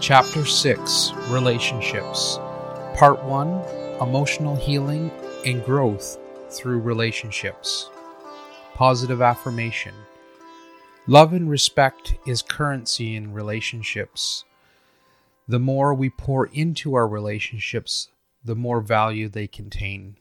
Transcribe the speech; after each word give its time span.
Chapter 0.00 0.46
6 0.46 1.12
Relationships 1.28 2.38
Part 2.96 3.22
1 3.22 4.00
Emotional 4.00 4.56
Healing 4.56 5.10
and 5.44 5.62
Growth 5.62 6.18
through 6.48 6.78
Relationships. 6.78 7.90
Positive 8.72 9.20
Affirmation 9.20 9.92
Love 11.06 11.34
and 11.34 11.50
respect 11.50 12.14
is 12.26 12.40
currency 12.40 13.14
in 13.14 13.34
relationships. 13.34 14.46
The 15.46 15.58
more 15.58 15.92
we 15.92 16.08
pour 16.08 16.46
into 16.46 16.94
our 16.94 17.06
relationships, 17.06 18.08
the 18.42 18.56
more 18.56 18.80
value 18.80 19.28
they 19.28 19.46
contain. 19.46 20.16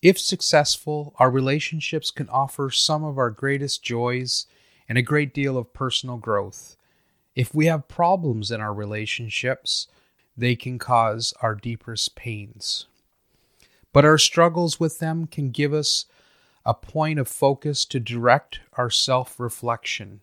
If 0.00 0.18
successful, 0.18 1.14
our 1.18 1.30
relationships 1.30 2.10
can 2.10 2.30
offer 2.30 2.70
some 2.70 3.04
of 3.04 3.18
our 3.18 3.30
greatest 3.30 3.82
joys 3.82 4.46
and 4.88 4.96
a 4.96 5.02
great 5.02 5.34
deal 5.34 5.58
of 5.58 5.74
personal 5.74 6.16
growth. 6.16 6.77
If 7.38 7.54
we 7.54 7.66
have 7.66 7.86
problems 7.86 8.50
in 8.50 8.60
our 8.60 8.74
relationships, 8.74 9.86
they 10.36 10.56
can 10.56 10.76
cause 10.76 11.32
our 11.40 11.54
deepest 11.54 12.16
pains. 12.16 12.86
But 13.92 14.04
our 14.04 14.18
struggles 14.18 14.80
with 14.80 14.98
them 14.98 15.28
can 15.28 15.50
give 15.50 15.72
us 15.72 16.06
a 16.66 16.74
point 16.74 17.20
of 17.20 17.28
focus 17.28 17.84
to 17.84 18.00
direct 18.00 18.58
our 18.72 18.90
self 18.90 19.38
reflection. 19.38 20.18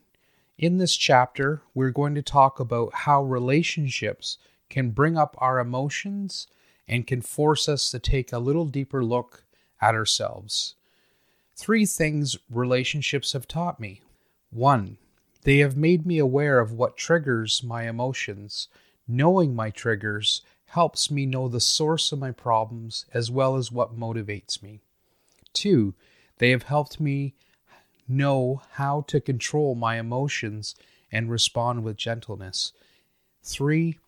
In 0.57 0.77
this 0.77 0.97
chapter, 0.97 1.61
we're 1.73 1.91
going 1.91 2.15
to 2.15 2.21
talk 2.21 2.59
about 2.59 2.93
how 2.93 3.23
relationships 3.23 4.37
can 4.69 4.89
bring 4.91 5.17
up 5.17 5.37
our 5.37 5.59
emotions 5.59 6.47
and 6.85 7.07
can 7.07 7.21
force 7.21 7.69
us 7.69 7.91
to 7.91 7.99
take 7.99 8.33
a 8.33 8.39
little 8.39 8.65
deeper 8.65 9.05
look 9.05 9.45
at 9.79 9.95
ourselves. 9.95 10.75
Three 11.55 11.85
things 11.85 12.37
relationships 12.49 13.31
have 13.31 13.47
taught 13.47 13.79
me. 13.79 14.01
One, 14.49 14.97
they 15.45 15.59
have 15.59 15.77
made 15.77 16.05
me 16.05 16.17
aware 16.17 16.59
of 16.59 16.73
what 16.73 16.97
triggers 16.97 17.63
my 17.63 17.87
emotions. 17.87 18.67
Knowing 19.07 19.55
my 19.55 19.69
triggers 19.69 20.41
helps 20.69 21.11
me 21.11 21.25
know 21.25 21.47
the 21.47 21.59
source 21.59 22.11
of 22.11 22.17
my 22.17 22.31
problems 22.31 23.05
as 23.13 23.29
well 23.29 23.55
as 23.55 23.71
what 23.71 23.97
motivates 23.97 24.61
me. 24.63 24.81
Two, 25.53 25.93
they 26.39 26.49
have 26.49 26.63
helped 26.63 26.99
me 26.99 27.35
know 28.07 28.63
how 28.71 29.01
to 29.01 29.21
control 29.21 29.75
my 29.75 29.99
emotions 29.99 30.75
and 31.11 31.29
respond 31.29 31.83
with 31.83 31.95
gentleness. 31.95 32.73
Three, 33.43 33.99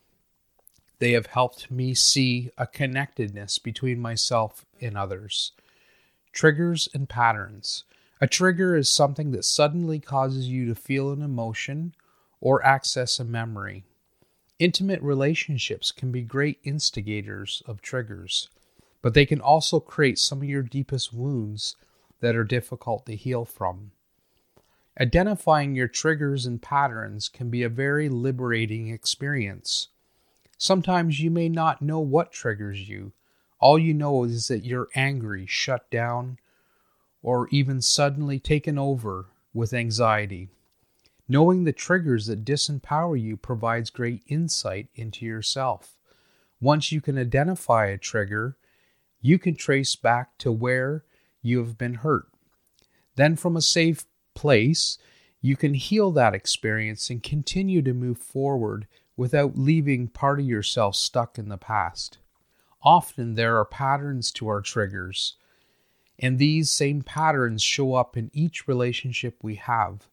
they 0.98 1.12
have 1.12 1.28
helped 1.28 1.70
me 1.70 1.94
see 1.94 2.50
a 2.58 2.66
connectedness 2.66 3.60
between 3.60 4.00
myself 4.00 4.66
and 4.82 4.98
others. 4.98 5.52
Triggers 6.32 6.90
and 6.96 7.08
patterns. 7.08 7.84
A 8.20 8.28
trigger 8.28 8.76
is 8.76 8.90
something 8.90 9.32
that 9.32 9.46
suddenly 9.46 10.00
causes 10.00 10.48
you 10.48 10.66
to 10.66 10.76
feel 10.76 11.12
an 11.12 11.22
emotion 11.22 11.94
or 12.42 12.66
access 12.66 13.20
a 13.20 13.24
memory. 13.24 13.84
Intimate 14.58 15.02
relationships 15.04 15.92
can 15.92 16.12
be 16.12 16.24
great 16.24 16.60
instigators 16.64 17.62
of 17.68 17.82
triggers, 17.82 18.50
but 19.04 19.14
they 19.14 19.26
can 19.26 19.40
also 19.40 19.80
create 19.80 20.18
some 20.18 20.40
of 20.40 20.50
your 20.50 20.64
deepest 20.64 21.14
wounds 21.14 21.76
that 22.22 22.36
are 22.36 22.44
difficult 22.44 23.06
to 23.06 23.16
heal 23.16 23.46
from. 23.46 23.92
Identifying 25.00 25.76
your 25.76 25.88
triggers 25.88 26.48
and 26.48 26.60
patterns 26.60 27.30
can 27.30 27.52
be 27.52 27.62
a 27.62 27.70
very 27.70 28.10
liberating 28.10 28.90
experience. 28.90 29.90
Sometimes 30.58 31.20
you 31.20 31.30
may 31.30 31.50
not 31.50 31.84
know 31.84 32.00
what 32.00 32.32
triggers 32.32 32.90
you. 32.90 33.12
All 33.60 33.78
you 33.78 33.94
know 33.94 34.24
is 34.24 34.48
that 34.48 34.66
you're 34.66 34.88
angry, 34.96 35.46
shut 35.46 35.88
down, 35.92 36.40
or 37.22 37.48
even 37.50 37.82
suddenly 37.82 38.40
taken 38.40 38.78
over 38.78 39.28
with 39.54 39.74
anxiety. 39.74 40.50
Knowing 41.28 41.64
the 41.64 41.74
triggers 41.74 42.28
that 42.28 42.46
disempower 42.46 43.20
you 43.20 43.36
provides 43.36 43.90
great 43.90 44.24
insight 44.28 44.88
into 44.96 45.26
yourself. 45.26 45.98
Once 46.62 46.92
you 46.92 47.02
can 47.02 47.18
identify 47.18 47.88
a 47.88 47.98
trigger, 47.98 48.58
you 49.22 49.38
can 49.38 49.56
trace 49.56 49.96
back 49.96 50.38
to 50.38 50.52
where 50.52 51.04
you 51.42 51.60
have 51.60 51.78
been 51.78 51.96
hurt. 51.96 52.28
Then, 53.16 53.36
from 53.36 53.58
a 53.58 53.62
safe 53.62 54.06
place, 54.36 54.98
you 55.42 55.56
can 55.56 55.74
heal 55.74 56.12
that 56.12 56.34
experience 56.34 57.10
and 57.10 57.22
continue 57.22 57.82
to 57.82 57.94
move 57.94 58.18
forward 58.18 58.88
without 59.16 59.58
leaving 59.58 60.08
part 60.08 60.40
of 60.40 60.46
yourself 60.46 60.96
stuck 60.96 61.38
in 61.38 61.50
the 61.50 61.58
past. 61.58 62.20
Often 62.84 63.36
there 63.36 63.58
are 63.58 63.66
patterns 63.66 64.32
to 64.34 64.48
our 64.48 64.62
triggers 64.62 65.36
and 66.20 66.40
these 66.40 66.70
same 66.70 67.02
patterns 67.02 67.62
show 67.62 67.94
up 67.94 68.18
in 68.18 68.32
each 68.34 68.68
relationship 68.68 69.36
we 69.42 69.56
have. 69.56 70.08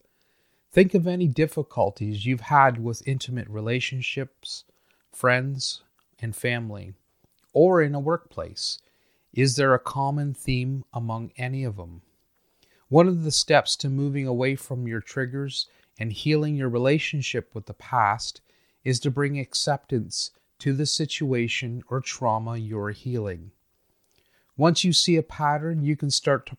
Think 0.71 0.93
of 0.93 1.07
any 1.07 1.27
difficulties 1.27 2.25
you've 2.25 2.41
had 2.41 2.83
with 2.83 3.07
intimate 3.07 3.47
relationships, 3.47 4.65
friends, 5.11 5.83
and 6.19 6.35
family, 6.35 6.93
or 7.53 7.81
in 7.81 7.95
a 7.95 7.99
workplace. 7.99 8.79
Is 9.33 9.55
there 9.55 9.73
a 9.73 9.79
common 9.79 10.33
theme 10.33 10.83
among 10.93 11.31
any 11.37 11.63
of 11.63 11.77
them? 11.77 12.01
One 12.89 13.07
of 13.07 13.23
the 13.23 13.31
steps 13.31 13.75
to 13.77 13.89
moving 13.89 14.27
away 14.27 14.55
from 14.55 14.87
your 14.87 15.01
triggers 15.01 15.67
and 15.97 16.11
healing 16.11 16.55
your 16.55 16.69
relationship 16.69 17.49
with 17.53 17.65
the 17.65 17.73
past 17.73 18.41
is 18.83 18.99
to 18.99 19.11
bring 19.11 19.39
acceptance 19.39 20.31
to 20.59 20.73
the 20.73 20.85
situation 20.85 21.83
or 21.89 21.99
trauma 21.99 22.57
you're 22.57 22.91
healing. 22.91 23.51
Once 24.57 24.83
you 24.83 24.93
see 24.93 25.17
a 25.17 25.23
pattern, 25.23 25.83
you 25.83 25.95
can 25.95 26.09
start 26.09 26.45
to, 26.45 26.57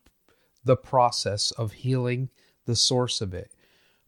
the 0.64 0.76
process 0.76 1.52
of 1.52 1.72
healing 1.72 2.28
the 2.66 2.76
source 2.76 3.20
of 3.20 3.32
it. 3.32 3.52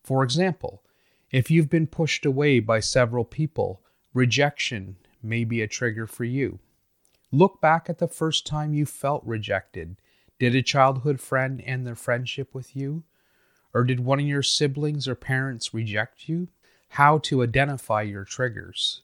For 0.02 0.22
example, 0.24 0.82
if 1.30 1.50
you've 1.50 1.70
been 1.70 1.86
pushed 1.86 2.26
away 2.26 2.60
by 2.60 2.80
several 2.80 3.24
people, 3.24 3.82
rejection 4.12 4.96
may 5.22 5.44
be 5.44 5.62
a 5.62 5.68
trigger 5.68 6.06
for 6.06 6.24
you. 6.24 6.58
Look 7.30 7.60
back 7.60 7.88
at 7.88 7.98
the 7.98 8.08
first 8.08 8.46
time 8.46 8.74
you 8.74 8.86
felt 8.86 9.22
rejected. 9.24 9.96
Did 10.38 10.54
a 10.54 10.62
childhood 10.62 11.20
friend 11.20 11.62
end 11.64 11.86
their 11.86 11.94
friendship 11.94 12.54
with 12.54 12.74
you? 12.74 13.04
Or 13.74 13.84
did 13.84 14.00
one 14.00 14.18
of 14.18 14.26
your 14.26 14.42
siblings 14.42 15.06
or 15.06 15.14
parents 15.14 15.74
reject 15.74 16.28
you? 16.28 16.48
How 16.90 17.18
to 17.18 17.42
identify 17.42 18.02
your 18.02 18.24
triggers. 18.24 19.02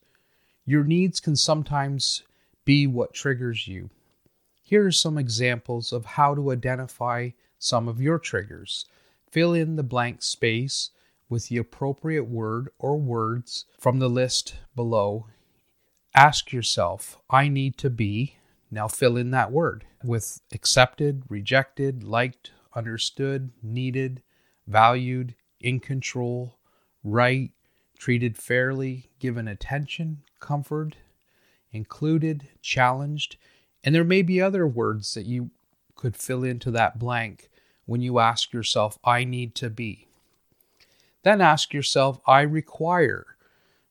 Your 0.65 0.84
needs 0.84 1.21
can 1.21 1.37
sometimes 1.37 2.23
be 2.65 2.87
what 2.87 3.12
triggers 3.12 3.69
you. 3.69 3.91
Here 4.66 4.86
are 4.86 4.92
some 4.92 5.19
examples 5.19 5.92
of 5.92 6.06
how 6.06 6.34
to 6.34 6.50
identify 6.50 7.30
some 7.58 7.86
of 7.86 8.00
your 8.00 8.19
triggers. 8.19 8.86
Fill 9.30 9.52
in 9.52 9.76
the 9.76 9.82
blank 9.82 10.22
space 10.22 10.91
with 11.28 11.48
the 11.48 11.58
appropriate 11.58 12.25
word 12.25 12.70
or 12.78 12.97
words 12.97 13.66
from 13.78 13.98
the 13.98 14.08
list 14.08 14.54
below. 14.75 15.26
Ask 16.14 16.50
yourself, 16.50 17.19
I 17.28 17.48
need 17.48 17.76
to 17.78 17.91
be. 17.91 18.36
Now 18.70 18.88
fill 18.88 19.19
in 19.19 19.32
that 19.32 19.52
word 19.52 19.84
with 20.02 20.41
accepted, 20.50 21.25
rejected, 21.28 22.02
liked, 22.02 22.52
understood, 22.75 23.50
needed, 23.62 24.22
valued, 24.66 25.34
in 25.60 25.78
control, 25.78 26.58
right, 27.02 27.50
treated 27.98 28.38
fairly, 28.38 29.10
given 29.19 29.46
attention, 29.46 30.22
comfort, 30.41 30.96
included, 31.70 32.48
challenged. 32.62 33.36
And 33.84 33.95
there 33.95 34.03
may 34.03 34.22
be 34.22 34.41
other 34.41 34.67
words 34.67 35.12
that 35.15 35.27
you 35.27 35.50
could 35.95 36.17
fill 36.17 36.43
into 36.43 36.71
that 36.71 36.99
blank 36.99 37.50
when 37.84 38.00
you 38.00 38.19
ask 38.19 38.53
yourself, 38.53 38.99
I 39.05 39.25
need 39.25 39.55
to 39.56 39.69
be. 39.69 40.09
Then 41.22 41.41
ask 41.41 41.75
yourself, 41.75 42.19
I 42.27 42.41
require 42.41 43.27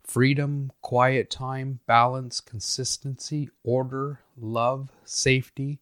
freedom, 0.03 0.71
quiet 0.81 1.29
time, 1.29 1.79
balance, 1.85 2.39
consistency, 2.39 3.49
order, 3.63 4.19
love, 4.35 4.91
safety, 5.05 5.79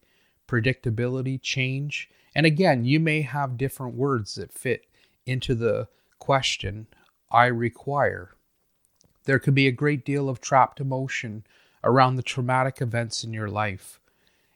predictability, 0.47 1.41
change. 1.41 2.09
And 2.35 2.45
again, 2.45 2.83
you 2.83 2.99
may 2.99 3.21
have 3.21 3.57
different 3.57 3.95
words 3.95 4.35
that 4.35 4.51
fit 4.51 4.85
into 5.25 5.55
the 5.55 5.87
question, 6.19 6.87
I 7.31 7.45
require. 7.45 8.35
There 9.23 9.39
could 9.39 9.55
be 9.55 9.67
a 9.67 9.71
great 9.71 10.05
deal 10.05 10.27
of 10.27 10.41
trapped 10.41 10.81
emotion 10.81 11.45
around 11.83 12.15
the 12.15 12.23
traumatic 12.23 12.81
events 12.81 13.23
in 13.23 13.33
your 13.33 13.49
life. 13.49 14.00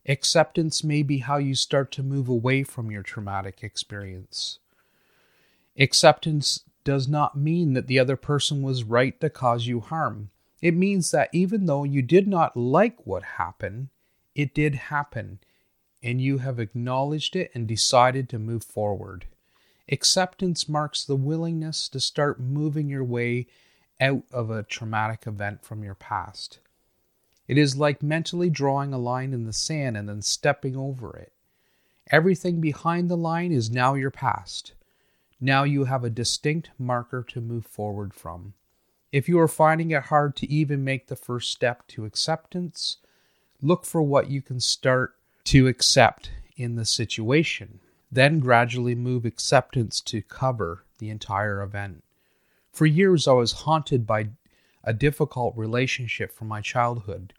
Acceptance 0.08 0.84
may 0.84 1.02
be 1.02 1.20
how 1.20 1.38
you 1.38 1.56
start 1.56 1.92
to 1.94 2.04
move 2.04 2.30
away 2.30 2.64
from 2.64 2.92
your 2.92 3.02
traumatic 3.02 3.64
experience. 3.64 4.60
Acceptance 5.78 6.62
does 6.84 7.08
not 7.08 7.36
mean 7.36 7.74
that 7.74 7.88
the 7.88 7.98
other 7.98 8.16
person 8.16 8.62
was 8.62 8.84
right 8.84 9.20
to 9.20 9.30
cause 9.30 9.66
you 9.66 9.80
harm. 9.80 10.30
It 10.62 10.76
means 10.76 11.12
that 11.12 11.30
even 11.34 11.66
though 11.66 11.84
you 11.84 12.02
did 12.02 12.28
not 12.28 12.56
like 12.56 13.06
what 13.06 13.24
happened, 13.24 13.90
it 14.36 14.54
did 14.54 14.76
happen, 14.76 15.40
and 16.04 16.22
you 16.22 16.38
have 16.38 16.60
acknowledged 16.60 17.36
it 17.36 17.52
and 17.56 17.68
decided 17.68 18.30
to 18.30 18.40
move 18.40 18.64
forward. 18.64 19.26
Acceptance 19.92 20.70
marks 20.70 21.04
the 21.04 21.16
willingness 21.16 21.90
to 21.90 22.00
start 22.00 22.40
moving 22.40 22.90
your 22.90 23.04
way 23.04 23.48
out 24.00 24.24
of 24.32 24.50
a 24.50 24.64
traumatic 24.64 25.26
event 25.26 25.64
from 25.64 25.84
your 25.84 25.96
past. 25.96 26.60
It 27.48 27.58
is 27.58 27.78
like 27.78 28.02
mentally 28.02 28.50
drawing 28.50 28.94
a 28.94 28.98
line 28.98 29.34
in 29.34 29.46
the 29.46 29.54
sand 29.54 29.98
and 29.98 30.10
then 30.10 30.22
stepping 30.22 30.76
over 30.76 31.16
it. 31.16 31.32
Everything 32.12 32.62
behind 32.62 33.10
the 33.10 33.18
line 33.18 33.52
is 33.52 33.70
now 33.70 33.94
your 33.94 34.12
past. 34.12 34.74
Now 35.40 35.64
you 35.64 35.86
have 35.86 36.04
a 36.04 36.10
distinct 36.10 36.72
marker 36.80 37.24
to 37.30 37.42
move 37.42 37.66
forward 37.66 38.14
from. 38.14 38.54
If 39.12 39.30
you 39.30 39.40
are 39.40 39.48
finding 39.48 39.92
it 39.92 40.04
hard 40.04 40.36
to 40.38 40.52
even 40.52 40.84
make 40.84 41.08
the 41.08 41.16
first 41.16 41.52
step 41.52 41.88
to 41.90 42.06
acceptance, 42.06 42.98
look 43.62 43.86
for 43.86 44.02
what 44.02 44.30
you 44.30 44.42
can 44.42 44.60
start 44.60 45.16
to 45.46 45.68
accept 45.68 46.32
in 46.58 46.76
the 46.76 46.86
situation. 46.86 47.80
Then 48.12 48.40
gradually 48.40 48.96
move 48.96 49.26
acceptance 49.26 50.02
to 50.02 50.22
cover 50.22 50.84
the 51.00 51.10
entire 51.10 51.62
event. 51.62 52.04
For 52.72 52.86
years, 52.86 53.28
I 53.28 53.34
was 53.34 53.52
haunted 53.52 54.06
by 54.06 54.30
a 54.86 54.94
difficult 54.94 55.58
relationship 55.58 56.32
from 56.32 56.48
my 56.48 56.62
childhood. 56.62 57.34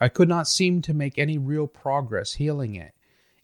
I 0.00 0.08
could 0.08 0.28
not 0.28 0.48
seem 0.48 0.82
to 0.82 0.92
make 0.92 1.18
any 1.18 1.38
real 1.38 1.68
progress 1.68 2.34
healing 2.34 2.74
it, 2.74 2.92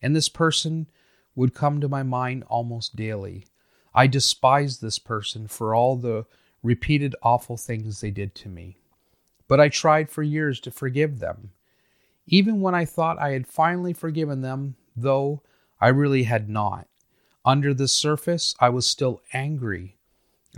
and 0.02 0.14
this 0.14 0.29
person 0.29 0.90
would 1.37 1.55
come 1.55 1.81
to 1.81 1.88
my 1.88 2.02
mind 2.02 2.43
almost 2.49 2.96
daily. 2.96 3.46
I 3.94 4.08
despised 4.08 4.82
this 4.82 4.99
person 4.99 5.46
for 5.46 5.75
all 5.75 5.96
the 5.96 6.26
repeated 6.62 7.14
awful 7.23 7.56
things 7.56 8.00
they 8.00 8.11
did 8.11 8.35
to 8.35 8.49
me. 8.49 8.79
But 9.46 9.61
I 9.61 9.69
tried 9.69 10.11
for 10.11 10.23
years 10.23 10.58
to 10.61 10.70
forgive 10.70 11.20
them. 11.20 11.52
Even 12.26 12.61
when 12.61 12.75
I 12.75 12.84
thought 12.84 13.19
I 13.20 13.31
had 13.31 13.46
finally 13.46 13.93
forgiven 13.93 14.43
them, 14.43 14.75
though 14.96 15.43
I 15.81 15.88
really 15.88 16.25
had 16.25 16.49
not. 16.49 16.88
Under 17.44 17.73
the 17.73 17.88
surface, 17.88 18.55
I 18.58 18.69
was 18.69 18.87
still 18.87 19.23
angry. 19.32 19.98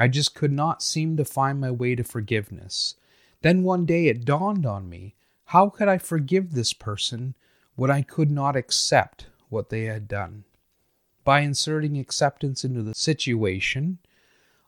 I 0.01 0.09
just 0.09 0.35
could 0.35 0.51
not 0.51 0.83
seem 0.83 1.19
to 1.19 1.27
find 1.27 1.61
my 1.61 1.71
way 1.71 1.95
to 1.95 2.03
forgiveness. 2.03 2.95
Then 3.43 3.63
one 3.63 3.85
day 3.85 4.07
it 4.07 4.25
dawned 4.25 4.65
on 4.65 4.89
me 4.89 5.15
how 5.47 5.69
could 5.69 5.89
I 5.89 5.99
forgive 5.99 6.55
this 6.55 6.73
person 6.73 7.35
when 7.75 7.91
I 7.91 8.01
could 8.01 8.31
not 8.31 8.57
accept 8.57 9.27
what 9.51 9.69
they 9.69 9.85
had 9.85 10.09
done? 10.09 10.45
By 11.23 11.41
inserting 11.41 11.99
acceptance 11.99 12.65
into 12.65 12.83
the 12.83 12.95
situation, 12.95 13.99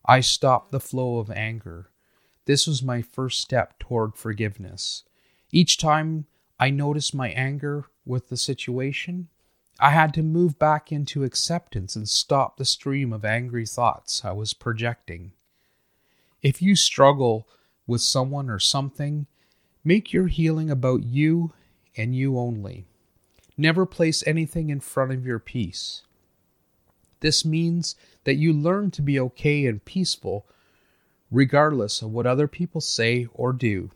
I 0.04 0.20
stopped 0.20 0.70
the 0.70 0.80
flow 0.80 1.18
of 1.18 1.30
anger. 1.30 1.88
This 2.44 2.66
was 2.66 2.82
my 2.82 3.00
first 3.00 3.40
step 3.40 3.78
toward 3.78 4.16
forgiveness. 4.16 5.04
Each 5.50 5.78
time 5.78 6.26
I 6.60 6.68
noticed 6.68 7.14
my 7.14 7.30
anger 7.30 7.86
with 8.04 8.28
the 8.28 8.36
situation, 8.36 9.28
I 9.80 9.90
had 9.90 10.14
to 10.14 10.22
move 10.22 10.58
back 10.58 10.92
into 10.92 11.24
acceptance 11.24 11.96
and 11.96 12.08
stop 12.08 12.56
the 12.56 12.64
stream 12.64 13.12
of 13.12 13.24
angry 13.24 13.66
thoughts 13.66 14.24
I 14.24 14.32
was 14.32 14.54
projecting. 14.54 15.32
If 16.40 16.60
you 16.60 16.76
struggle 16.76 17.48
with 17.86 18.00
someone 18.00 18.48
or 18.48 18.58
something, 18.58 19.26
make 19.84 20.12
your 20.12 20.28
healing 20.28 20.70
about 20.70 21.04
you 21.04 21.52
and 21.96 22.14
you 22.14 22.38
only. 22.38 22.86
Never 23.56 23.86
place 23.86 24.26
anything 24.26 24.70
in 24.70 24.80
front 24.80 25.12
of 25.12 25.26
your 25.26 25.38
peace. 25.38 26.02
This 27.20 27.44
means 27.44 27.94
that 28.24 28.34
you 28.34 28.52
learn 28.52 28.90
to 28.92 29.02
be 29.02 29.18
okay 29.20 29.66
and 29.66 29.84
peaceful 29.84 30.46
regardless 31.30 32.02
of 32.02 32.10
what 32.10 32.26
other 32.26 32.46
people 32.46 32.80
say 32.80 33.26
or 33.32 33.52
do. 33.52 33.90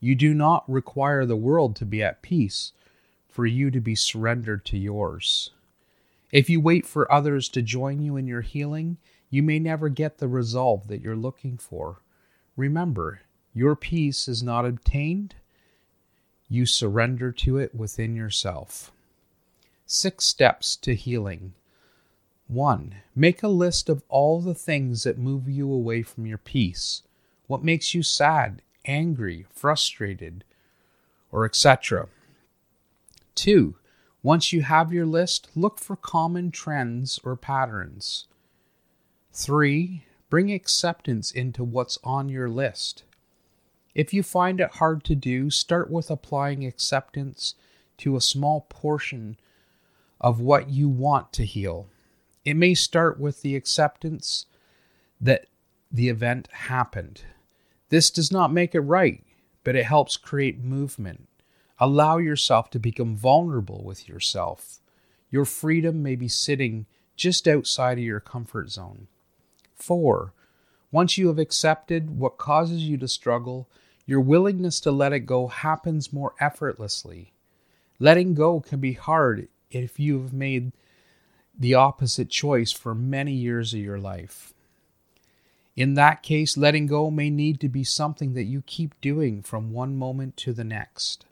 You 0.00 0.14
do 0.14 0.34
not 0.34 0.68
require 0.68 1.26
the 1.26 1.36
world 1.36 1.76
to 1.76 1.84
be 1.84 2.02
at 2.02 2.22
peace 2.22 2.72
for 3.34 3.44
you 3.44 3.68
to 3.68 3.80
be 3.80 3.96
surrendered 3.96 4.64
to 4.64 4.78
yours. 4.78 5.50
If 6.30 6.48
you 6.48 6.60
wait 6.60 6.86
for 6.86 7.10
others 7.10 7.48
to 7.48 7.62
join 7.62 8.00
you 8.00 8.16
in 8.16 8.28
your 8.28 8.42
healing, 8.42 8.96
you 9.28 9.42
may 9.42 9.58
never 9.58 9.88
get 9.88 10.18
the 10.18 10.28
resolve 10.28 10.86
that 10.86 11.00
you're 11.00 11.16
looking 11.16 11.58
for. 11.58 12.00
Remember, 12.56 13.22
your 13.52 13.74
peace 13.74 14.28
is 14.28 14.40
not 14.40 14.64
obtained, 14.64 15.34
you 16.48 16.64
surrender 16.64 17.32
to 17.32 17.58
it 17.58 17.74
within 17.74 18.14
yourself. 18.14 18.92
Six 19.84 20.24
steps 20.24 20.76
to 20.76 20.94
healing. 20.94 21.54
1. 22.46 22.94
Make 23.16 23.42
a 23.42 23.48
list 23.48 23.88
of 23.88 24.04
all 24.08 24.40
the 24.40 24.54
things 24.54 25.02
that 25.02 25.18
move 25.18 25.48
you 25.48 25.72
away 25.72 26.02
from 26.02 26.24
your 26.24 26.38
peace. 26.38 27.02
What 27.48 27.64
makes 27.64 27.94
you 27.94 28.04
sad, 28.04 28.62
angry, 28.84 29.44
frustrated, 29.52 30.44
or 31.32 31.44
etc. 31.44 32.06
2. 33.34 33.76
Once 34.22 34.52
you 34.52 34.62
have 34.62 34.92
your 34.92 35.06
list, 35.06 35.50
look 35.54 35.78
for 35.78 35.96
common 35.96 36.50
trends 36.50 37.20
or 37.24 37.36
patterns. 37.36 38.26
3. 39.32 40.04
Bring 40.30 40.52
acceptance 40.52 41.30
into 41.30 41.62
what's 41.62 41.98
on 42.02 42.28
your 42.28 42.48
list. 42.48 43.04
If 43.94 44.12
you 44.12 44.22
find 44.22 44.60
it 44.60 44.76
hard 44.76 45.04
to 45.04 45.14
do, 45.14 45.50
start 45.50 45.90
with 45.90 46.10
applying 46.10 46.64
acceptance 46.64 47.54
to 47.98 48.16
a 48.16 48.20
small 48.20 48.66
portion 48.68 49.36
of 50.20 50.40
what 50.40 50.70
you 50.70 50.88
want 50.88 51.32
to 51.34 51.44
heal. 51.44 51.88
It 52.44 52.54
may 52.54 52.74
start 52.74 53.20
with 53.20 53.42
the 53.42 53.56
acceptance 53.56 54.46
that 55.20 55.46
the 55.92 56.08
event 56.08 56.48
happened. 56.50 57.22
This 57.88 58.10
does 58.10 58.32
not 58.32 58.52
make 58.52 58.74
it 58.74 58.80
right, 58.80 59.22
but 59.62 59.76
it 59.76 59.84
helps 59.84 60.16
create 60.16 60.58
movement. 60.62 61.28
Allow 61.78 62.18
yourself 62.18 62.70
to 62.70 62.78
become 62.78 63.16
vulnerable 63.16 63.82
with 63.82 64.08
yourself. 64.08 64.80
Your 65.30 65.44
freedom 65.44 66.02
may 66.02 66.14
be 66.14 66.28
sitting 66.28 66.86
just 67.16 67.48
outside 67.48 67.98
of 67.98 68.04
your 68.04 68.20
comfort 68.20 68.70
zone. 68.70 69.08
4. 69.74 70.32
Once 70.92 71.18
you 71.18 71.26
have 71.26 71.38
accepted 71.38 72.18
what 72.18 72.38
causes 72.38 72.84
you 72.84 72.96
to 72.98 73.08
struggle, 73.08 73.68
your 74.06 74.20
willingness 74.20 74.78
to 74.80 74.92
let 74.92 75.12
it 75.12 75.20
go 75.20 75.48
happens 75.48 76.12
more 76.12 76.34
effortlessly. 76.38 77.32
Letting 77.98 78.34
go 78.34 78.60
can 78.60 78.80
be 78.80 78.92
hard 78.92 79.48
if 79.70 79.98
you 79.98 80.20
have 80.22 80.32
made 80.32 80.72
the 81.58 81.74
opposite 81.74 82.30
choice 82.30 82.70
for 82.70 82.94
many 82.94 83.32
years 83.32 83.74
of 83.74 83.80
your 83.80 83.98
life. 83.98 84.52
In 85.76 85.94
that 85.94 86.22
case, 86.22 86.56
letting 86.56 86.86
go 86.86 87.10
may 87.10 87.30
need 87.30 87.58
to 87.60 87.68
be 87.68 87.82
something 87.82 88.34
that 88.34 88.44
you 88.44 88.62
keep 88.62 89.00
doing 89.00 89.42
from 89.42 89.72
one 89.72 89.96
moment 89.96 90.36
to 90.38 90.52
the 90.52 90.64
next. 90.64 91.26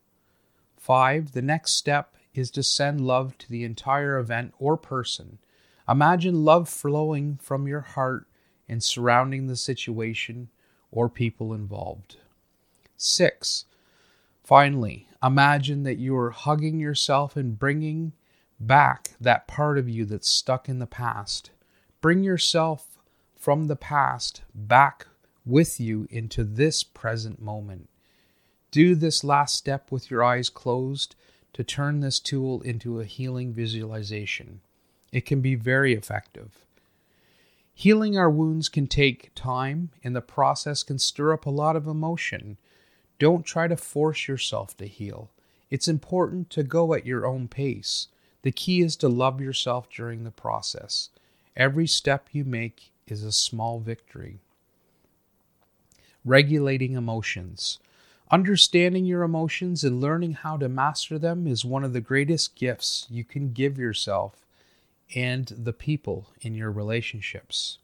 5. 0.82 1.30
The 1.30 1.42
next 1.42 1.76
step 1.76 2.16
is 2.34 2.50
to 2.50 2.62
send 2.64 3.00
love 3.00 3.38
to 3.38 3.48
the 3.48 3.62
entire 3.62 4.18
event 4.18 4.52
or 4.58 4.76
person. 4.76 5.38
Imagine 5.88 6.44
love 6.44 6.68
flowing 6.68 7.38
from 7.40 7.68
your 7.68 7.82
heart 7.82 8.26
and 8.68 8.82
surrounding 8.82 9.46
the 9.46 9.54
situation 9.54 10.48
or 10.90 11.08
people 11.08 11.54
involved. 11.54 12.16
6. 12.96 13.64
Finally, 14.42 15.06
imagine 15.22 15.84
that 15.84 15.98
you 15.98 16.16
are 16.16 16.30
hugging 16.30 16.80
yourself 16.80 17.36
and 17.36 17.60
bringing 17.60 18.12
back 18.58 19.10
that 19.20 19.46
part 19.46 19.78
of 19.78 19.88
you 19.88 20.04
that's 20.04 20.28
stuck 20.28 20.68
in 20.68 20.80
the 20.80 20.86
past. 20.86 21.52
Bring 22.00 22.24
yourself 22.24 22.98
from 23.36 23.68
the 23.68 23.76
past 23.76 24.42
back 24.52 25.06
with 25.46 25.78
you 25.78 26.08
into 26.10 26.42
this 26.42 26.82
present 26.82 27.40
moment. 27.40 27.88
Do 28.72 28.94
this 28.94 29.22
last 29.22 29.54
step 29.54 29.92
with 29.92 30.10
your 30.10 30.24
eyes 30.24 30.48
closed 30.48 31.14
to 31.52 31.62
turn 31.62 32.00
this 32.00 32.18
tool 32.18 32.62
into 32.62 33.00
a 33.00 33.04
healing 33.04 33.52
visualization. 33.52 34.62
It 35.12 35.26
can 35.26 35.42
be 35.42 35.54
very 35.54 35.92
effective. 35.92 36.64
Healing 37.74 38.16
our 38.16 38.30
wounds 38.30 38.70
can 38.70 38.86
take 38.86 39.30
time, 39.34 39.90
and 40.02 40.16
the 40.16 40.22
process 40.22 40.82
can 40.82 40.98
stir 40.98 41.34
up 41.34 41.44
a 41.44 41.50
lot 41.50 41.76
of 41.76 41.86
emotion. 41.86 42.56
Don't 43.18 43.44
try 43.44 43.68
to 43.68 43.76
force 43.76 44.26
yourself 44.26 44.74
to 44.78 44.86
heal. 44.86 45.30
It's 45.68 45.86
important 45.86 46.48
to 46.50 46.62
go 46.62 46.94
at 46.94 47.04
your 47.04 47.26
own 47.26 47.48
pace. 47.48 48.08
The 48.40 48.52
key 48.52 48.80
is 48.80 48.96
to 48.96 49.08
love 49.08 49.38
yourself 49.38 49.90
during 49.90 50.24
the 50.24 50.30
process. 50.30 51.10
Every 51.54 51.86
step 51.86 52.28
you 52.32 52.46
make 52.46 52.90
is 53.06 53.22
a 53.22 53.32
small 53.32 53.80
victory. 53.80 54.40
Regulating 56.24 56.94
emotions. 56.94 57.78
Understanding 58.32 59.04
your 59.04 59.24
emotions 59.24 59.84
and 59.84 60.00
learning 60.00 60.32
how 60.32 60.56
to 60.56 60.66
master 60.66 61.18
them 61.18 61.46
is 61.46 61.66
one 61.66 61.84
of 61.84 61.92
the 61.92 62.00
greatest 62.00 62.56
gifts 62.56 63.06
you 63.10 63.24
can 63.24 63.52
give 63.52 63.76
yourself 63.76 64.46
and 65.14 65.48
the 65.48 65.74
people 65.74 66.30
in 66.40 66.54
your 66.54 66.72
relationships. 66.72 67.76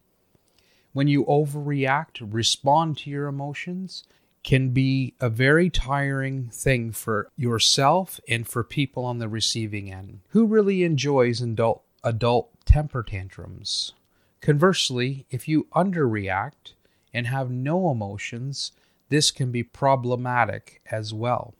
When 0.91 1.07
you 1.07 1.23
overreact, 1.25 2.33
respond 2.33 2.97
to 2.97 3.11
your 3.11 3.27
emotions, 3.27 4.05
can 4.43 4.69
be 4.69 5.13
a 5.19 5.29
very 5.29 5.69
tiring 5.69 6.49
thing 6.51 6.93
for 6.93 7.29
yourself 7.37 8.19
and 8.27 8.47
for 8.47 8.63
people 8.63 9.05
on 9.05 9.19
the 9.19 9.29
receiving 9.29 9.93
end. 9.93 10.21
Who 10.29 10.47
really 10.47 10.83
enjoys 10.83 11.41
adult, 11.41 11.83
adult 12.03 12.49
temper 12.65 13.03
tantrums? 13.03 13.93
Conversely, 14.41 15.27
if 15.29 15.47
you 15.47 15.67
underreact 15.75 16.73
and 17.13 17.27
have 17.27 17.51
no 17.51 17.91
emotions, 17.91 18.71
this 19.09 19.31
can 19.31 19.51
be 19.51 19.63
problematic 19.63 20.81
as 20.89 21.13
well. 21.13 21.53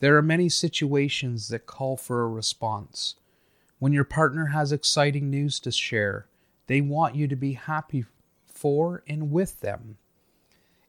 There 0.00 0.16
are 0.16 0.22
many 0.22 0.48
situations 0.48 1.48
that 1.48 1.66
call 1.66 1.96
for 1.96 2.22
a 2.22 2.28
response. 2.28 3.14
When 3.78 3.92
your 3.92 4.04
partner 4.04 4.46
has 4.46 4.72
exciting 4.72 5.30
news 5.30 5.58
to 5.60 5.70
share, 5.70 6.26
they 6.66 6.80
want 6.80 7.14
you 7.14 7.28
to 7.28 7.36
be 7.36 7.52
happy 7.54 8.04
for 8.46 9.02
and 9.08 9.30
with 9.30 9.60
them. 9.60 9.98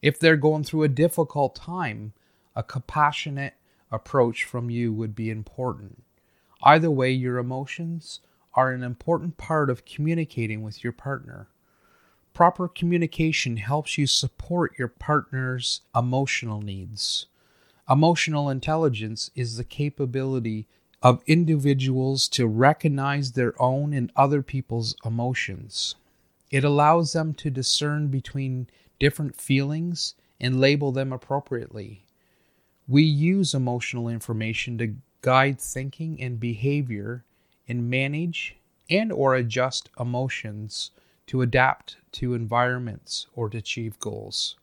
If 0.01 0.19
they're 0.19 0.37
going 0.37 0.63
through 0.63 0.83
a 0.83 0.89
difficult 0.89 1.55
time, 1.55 2.13
a 2.55 2.63
compassionate 2.63 3.53
approach 3.91 4.43
from 4.43 4.69
you 4.69 4.91
would 4.93 5.15
be 5.15 5.29
important. 5.29 6.03
Either 6.63 6.89
way, 6.89 7.11
your 7.11 7.37
emotions 7.37 8.19
are 8.53 8.71
an 8.71 8.83
important 8.83 9.37
part 9.37 9.69
of 9.69 9.85
communicating 9.85 10.63
with 10.63 10.83
your 10.83 10.93
partner. 10.93 11.47
Proper 12.37 12.67
communication 12.67 13.57
helps 13.57 13.97
you 13.97 14.05
support 14.05 14.77
your 14.77 14.89
partner's 14.89 15.81
emotional 15.95 16.61
needs. 16.61 17.25
Emotional 17.89 18.47
intelligence 18.47 19.31
is 19.33 19.57
the 19.57 19.63
capability 19.63 20.67
of 21.01 21.23
individuals 21.25 22.27
to 22.27 22.45
recognize 22.45 23.31
their 23.31 23.59
own 23.59 23.91
and 23.91 24.11
other 24.15 24.43
people's 24.43 24.95
emotions. 25.03 25.95
It 26.51 26.63
allows 26.63 27.13
them 27.13 27.33
to 27.33 27.49
discern 27.49 28.09
between 28.09 28.69
different 28.99 29.35
feelings 29.35 30.13
and 30.39 30.61
label 30.61 30.91
them 30.91 31.11
appropriately. 31.11 32.05
We 32.87 33.01
use 33.01 33.55
emotional 33.55 34.07
information 34.07 34.77
to 34.77 34.93
guide 35.23 35.59
thinking 35.59 36.21
and 36.21 36.39
behavior 36.39 37.25
and 37.67 37.89
manage 37.89 38.57
and 38.91 39.11
or 39.11 39.33
adjust 39.33 39.89
emotions 39.99 40.91
to 41.27 41.41
adapt 41.41 41.97
to 42.13 42.33
environments 42.33 43.27
or 43.33 43.49
to 43.49 43.57
achieve 43.57 43.99
goals. 43.99 44.57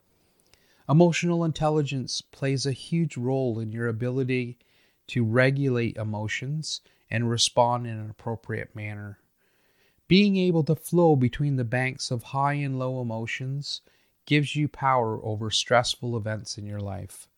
Emotional 0.89 1.45
intelligence 1.45 2.21
plays 2.21 2.67
a 2.67 2.73
huge 2.73 3.17
role 3.17 3.59
in 3.59 3.73
your 3.73 3.89
ability 3.89 4.59
to 5.07 5.25
regulate 5.25 5.97
emotions 5.97 6.81
and 7.11 7.31
respond 7.31 7.87
in 7.87 7.99
an 7.99 8.11
appropriate 8.11 8.75
manner. 8.75 9.19
Being 10.09 10.37
able 10.37 10.65
to 10.65 10.75
flow 10.75 11.17
between 11.17 11.57
the 11.57 11.65
banks 11.65 12.11
of 12.11 12.23
high 12.23 12.55
and 12.55 12.79
low 12.79 13.01
emotions 13.01 13.81
gives 14.27 14.57
you 14.57 14.69
power 14.69 15.25
over 15.25 15.51
stressful 15.51 16.17
events 16.17 16.59
in 16.59 16.67
your 16.67 16.81
life. 16.81 17.29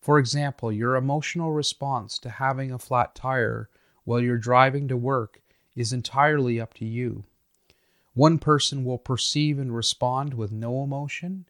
For 0.00 0.18
example, 0.18 0.70
your 0.72 0.96
emotional 0.96 1.52
response 1.52 2.18
to 2.20 2.30
having 2.30 2.72
a 2.72 2.78
flat 2.78 3.14
tire 3.14 3.68
while 4.04 4.20
you're 4.20 4.36
driving 4.36 4.88
to 4.88 4.96
work 4.96 5.40
is 5.74 5.92
entirely 5.92 6.60
up 6.60 6.74
to 6.74 6.84
you. 6.84 7.24
One 8.14 8.38
person 8.38 8.84
will 8.84 8.98
perceive 8.98 9.58
and 9.58 9.74
respond 9.74 10.34
with 10.34 10.52
no 10.52 10.84
emotion, 10.84 11.46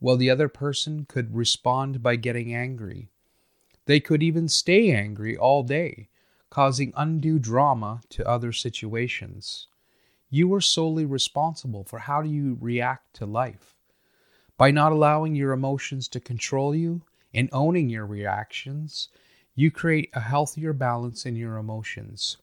while 0.00 0.16
the 0.16 0.30
other 0.30 0.48
person 0.48 1.04
could 1.04 1.34
respond 1.34 2.02
by 2.02 2.16
getting 2.16 2.52
angry. 2.52 3.08
They 3.86 4.00
could 4.00 4.22
even 4.22 4.48
stay 4.48 4.92
angry 4.92 5.36
all 5.36 5.62
day, 5.62 6.08
causing 6.50 6.92
undue 6.96 7.38
drama 7.38 8.00
to 8.10 8.28
other 8.28 8.52
situations. 8.52 9.68
You 10.30 10.52
are 10.54 10.60
solely 10.60 11.04
responsible 11.04 11.84
for 11.84 12.00
how 12.00 12.22
do 12.22 12.28
you 12.28 12.58
react 12.60 13.14
to 13.14 13.26
life. 13.26 13.76
By 14.56 14.72
not 14.72 14.92
allowing 14.92 15.36
your 15.36 15.52
emotions 15.52 16.08
to 16.08 16.20
control 16.20 16.74
you 16.74 17.02
and 17.32 17.48
owning 17.52 17.88
your 17.88 18.06
reactions, 18.06 19.08
you 19.54 19.70
create 19.70 20.10
a 20.12 20.20
healthier 20.20 20.72
balance 20.72 21.24
in 21.24 21.36
your 21.36 21.56
emotions. 21.56 22.36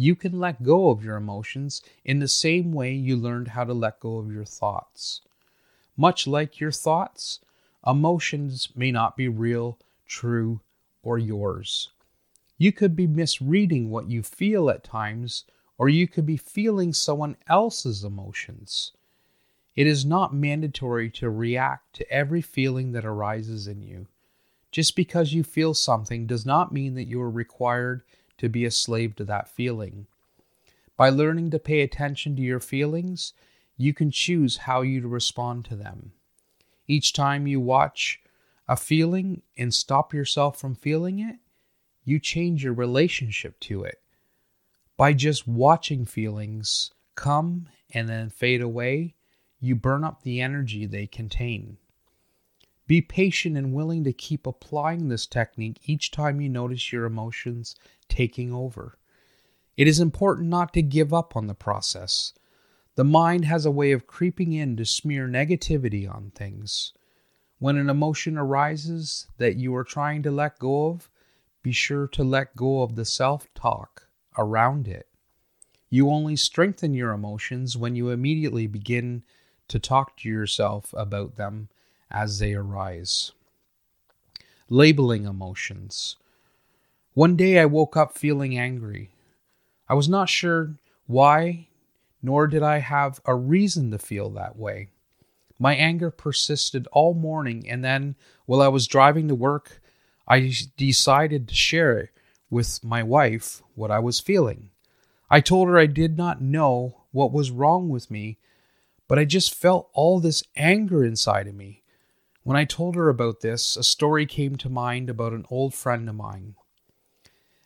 You 0.00 0.14
can 0.14 0.38
let 0.38 0.62
go 0.62 0.90
of 0.90 1.02
your 1.02 1.16
emotions 1.16 1.82
in 2.04 2.20
the 2.20 2.28
same 2.28 2.70
way 2.72 2.92
you 2.92 3.16
learned 3.16 3.48
how 3.48 3.64
to 3.64 3.74
let 3.74 3.98
go 3.98 4.18
of 4.18 4.32
your 4.32 4.44
thoughts. 4.44 5.22
Much 5.96 6.24
like 6.24 6.60
your 6.60 6.70
thoughts, 6.70 7.40
emotions 7.84 8.68
may 8.76 8.92
not 8.92 9.16
be 9.16 9.26
real, 9.26 9.76
true, 10.06 10.60
or 11.02 11.18
yours. 11.18 11.90
You 12.58 12.70
could 12.70 12.94
be 12.94 13.08
misreading 13.08 13.90
what 13.90 14.08
you 14.08 14.22
feel 14.22 14.70
at 14.70 14.84
times, 14.84 15.44
or 15.76 15.88
you 15.88 16.06
could 16.06 16.24
be 16.24 16.36
feeling 16.36 16.92
someone 16.92 17.36
else's 17.48 18.04
emotions. 18.04 18.92
It 19.74 19.88
is 19.88 20.04
not 20.04 20.32
mandatory 20.32 21.10
to 21.10 21.28
react 21.28 21.96
to 21.96 22.08
every 22.08 22.40
feeling 22.40 22.92
that 22.92 23.04
arises 23.04 23.66
in 23.66 23.82
you. 23.82 24.06
Just 24.70 24.94
because 24.94 25.32
you 25.32 25.42
feel 25.42 25.74
something 25.74 26.24
does 26.24 26.46
not 26.46 26.72
mean 26.72 26.94
that 26.94 27.08
you 27.08 27.20
are 27.20 27.30
required 27.30 28.02
to 28.38 28.48
be 28.48 28.64
a 28.64 28.70
slave 28.70 29.14
to 29.16 29.24
that 29.24 29.48
feeling. 29.48 30.06
By 30.96 31.10
learning 31.10 31.50
to 31.50 31.58
pay 31.58 31.82
attention 31.82 32.34
to 32.36 32.42
your 32.42 32.60
feelings, 32.60 33.32
you 33.76 33.94
can 33.94 34.10
choose 34.10 34.58
how 34.58 34.82
you 34.82 35.06
respond 35.06 35.64
to 35.66 35.76
them. 35.76 36.12
Each 36.86 37.12
time 37.12 37.46
you 37.46 37.60
watch 37.60 38.20
a 38.66 38.76
feeling 38.76 39.42
and 39.56 39.72
stop 39.72 40.12
yourself 40.12 40.58
from 40.58 40.74
feeling 40.74 41.20
it, 41.20 41.36
you 42.04 42.18
change 42.18 42.64
your 42.64 42.72
relationship 42.72 43.60
to 43.60 43.84
it. 43.84 44.00
By 44.96 45.12
just 45.12 45.46
watching 45.46 46.04
feelings 46.04 46.90
come 47.14 47.68
and 47.92 48.08
then 48.08 48.30
fade 48.30 48.60
away, 48.60 49.14
you 49.60 49.76
burn 49.76 50.04
up 50.04 50.22
the 50.22 50.40
energy 50.40 50.86
they 50.86 51.06
contain. 51.06 51.76
Be 52.88 53.02
patient 53.02 53.54
and 53.58 53.74
willing 53.74 54.02
to 54.04 54.14
keep 54.14 54.46
applying 54.46 55.08
this 55.08 55.26
technique 55.26 55.78
each 55.84 56.10
time 56.10 56.40
you 56.40 56.48
notice 56.48 56.90
your 56.90 57.04
emotions 57.04 57.76
taking 58.08 58.50
over. 58.50 58.98
It 59.76 59.86
is 59.86 60.00
important 60.00 60.48
not 60.48 60.72
to 60.72 60.82
give 60.82 61.12
up 61.12 61.36
on 61.36 61.48
the 61.48 61.54
process. 61.54 62.32
The 62.94 63.04
mind 63.04 63.44
has 63.44 63.66
a 63.66 63.70
way 63.70 63.92
of 63.92 64.06
creeping 64.06 64.54
in 64.54 64.74
to 64.78 64.86
smear 64.86 65.28
negativity 65.28 66.10
on 66.10 66.32
things. 66.34 66.94
When 67.58 67.76
an 67.76 67.90
emotion 67.90 68.38
arises 68.38 69.26
that 69.36 69.56
you 69.56 69.76
are 69.76 69.84
trying 69.84 70.22
to 70.22 70.30
let 70.30 70.58
go 70.58 70.88
of, 70.88 71.10
be 71.62 71.72
sure 71.72 72.06
to 72.08 72.24
let 72.24 72.56
go 72.56 72.80
of 72.82 72.96
the 72.96 73.04
self 73.04 73.52
talk 73.52 74.08
around 74.38 74.88
it. 74.88 75.08
You 75.90 76.08
only 76.10 76.36
strengthen 76.36 76.94
your 76.94 77.12
emotions 77.12 77.76
when 77.76 77.94
you 77.94 78.08
immediately 78.08 78.66
begin 78.66 79.24
to 79.68 79.78
talk 79.78 80.16
to 80.18 80.28
yourself 80.28 80.94
about 80.96 81.36
them 81.36 81.68
as 82.10 82.38
they 82.38 82.54
arise. 82.54 83.32
Labeling 84.68 85.24
emotions. 85.24 86.16
One 87.14 87.36
day 87.36 87.58
I 87.58 87.64
woke 87.64 87.96
up 87.96 88.16
feeling 88.16 88.58
angry. 88.58 89.10
I 89.88 89.94
was 89.94 90.08
not 90.08 90.28
sure 90.28 90.74
why, 91.06 91.68
nor 92.22 92.46
did 92.46 92.62
I 92.62 92.78
have 92.78 93.20
a 93.24 93.34
reason 93.34 93.90
to 93.90 93.98
feel 93.98 94.30
that 94.30 94.56
way. 94.56 94.88
My 95.58 95.74
anger 95.74 96.10
persisted 96.10 96.86
all 96.92 97.14
morning, 97.14 97.68
and 97.68 97.84
then, 97.84 98.14
while 98.46 98.62
I 98.62 98.68
was 98.68 98.86
driving 98.86 99.26
to 99.28 99.34
work, 99.34 99.80
I 100.28 100.52
decided 100.76 101.48
to 101.48 101.54
share 101.54 102.10
with 102.50 102.84
my 102.84 103.02
wife 103.02 103.62
what 103.74 103.90
I 103.90 103.98
was 103.98 104.20
feeling. 104.20 104.70
I 105.30 105.40
told 105.40 105.68
her 105.68 105.78
I 105.78 105.86
did 105.86 106.16
not 106.16 106.40
know 106.40 107.02
what 107.10 107.32
was 107.32 107.50
wrong 107.50 107.88
with 107.88 108.10
me, 108.10 108.38
but 109.08 109.18
I 109.18 109.24
just 109.24 109.54
felt 109.54 109.88
all 109.92 110.20
this 110.20 110.42
anger 110.56 111.04
inside 111.04 111.48
of 111.48 111.54
me. 111.54 111.82
When 112.42 112.56
I 112.56 112.64
told 112.64 112.94
her 112.94 113.08
about 113.08 113.40
this, 113.40 113.76
a 113.76 113.82
story 113.82 114.24
came 114.24 114.56
to 114.56 114.68
mind 114.68 115.10
about 115.10 115.32
an 115.32 115.44
old 115.50 115.74
friend 115.74 116.08
of 116.08 116.14
mine. 116.14 116.54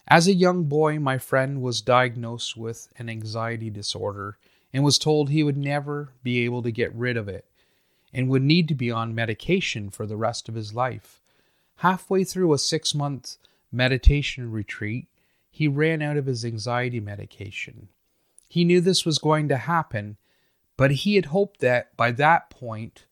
As 0.09 0.26
a 0.26 0.35
young 0.35 0.64
boy, 0.64 0.99
my 0.99 1.19
friend 1.19 1.62
was 1.62 1.81
diagnosed 1.81 2.57
with 2.57 2.88
an 2.99 3.09
anxiety 3.09 3.71
disorder 3.71 4.38
and 4.73 4.83
was 4.83 4.99
told 4.99 5.31
he 5.31 5.43
would 5.43 5.57
never 5.57 6.12
be 6.23 6.45
able 6.45 6.62
to 6.62 6.71
get 6.71 6.95
rid 6.95 7.17
of 7.17 7.29
it 7.29 7.47
and 8.12 8.29
would 8.29 8.43
need 8.43 8.69
to 8.69 8.75
be 8.75 8.91
on 8.91 9.14
medication 9.14 9.91
for 9.91 10.07
the 10.07 10.17
rest 10.17 10.49
of 10.49 10.55
his 10.55 10.75
life. 10.75 11.21
Halfway 11.76 12.25
through 12.25 12.52
a 12.52 12.59
six 12.59 12.95
month 12.95 13.37
meditation 13.71 14.50
retreat, 14.50 15.07
he 15.50 15.69
ran 15.69 16.02
out 16.02 16.17
of 16.17 16.26
his 16.26 16.45
anxiety 16.45 17.00
medication. 17.00 17.88
He 18.49 18.64
knew 18.64 18.81
this 18.81 19.07
was 19.07 19.19
going 19.19 19.49
to 19.49 19.57
happen, 19.57 20.17
but 20.76 20.91
he 20.91 21.14
had 21.14 21.26
hoped 21.26 21.61
that 21.61 21.97
by 21.97 22.12
that 22.12 22.50
point 22.50 23.07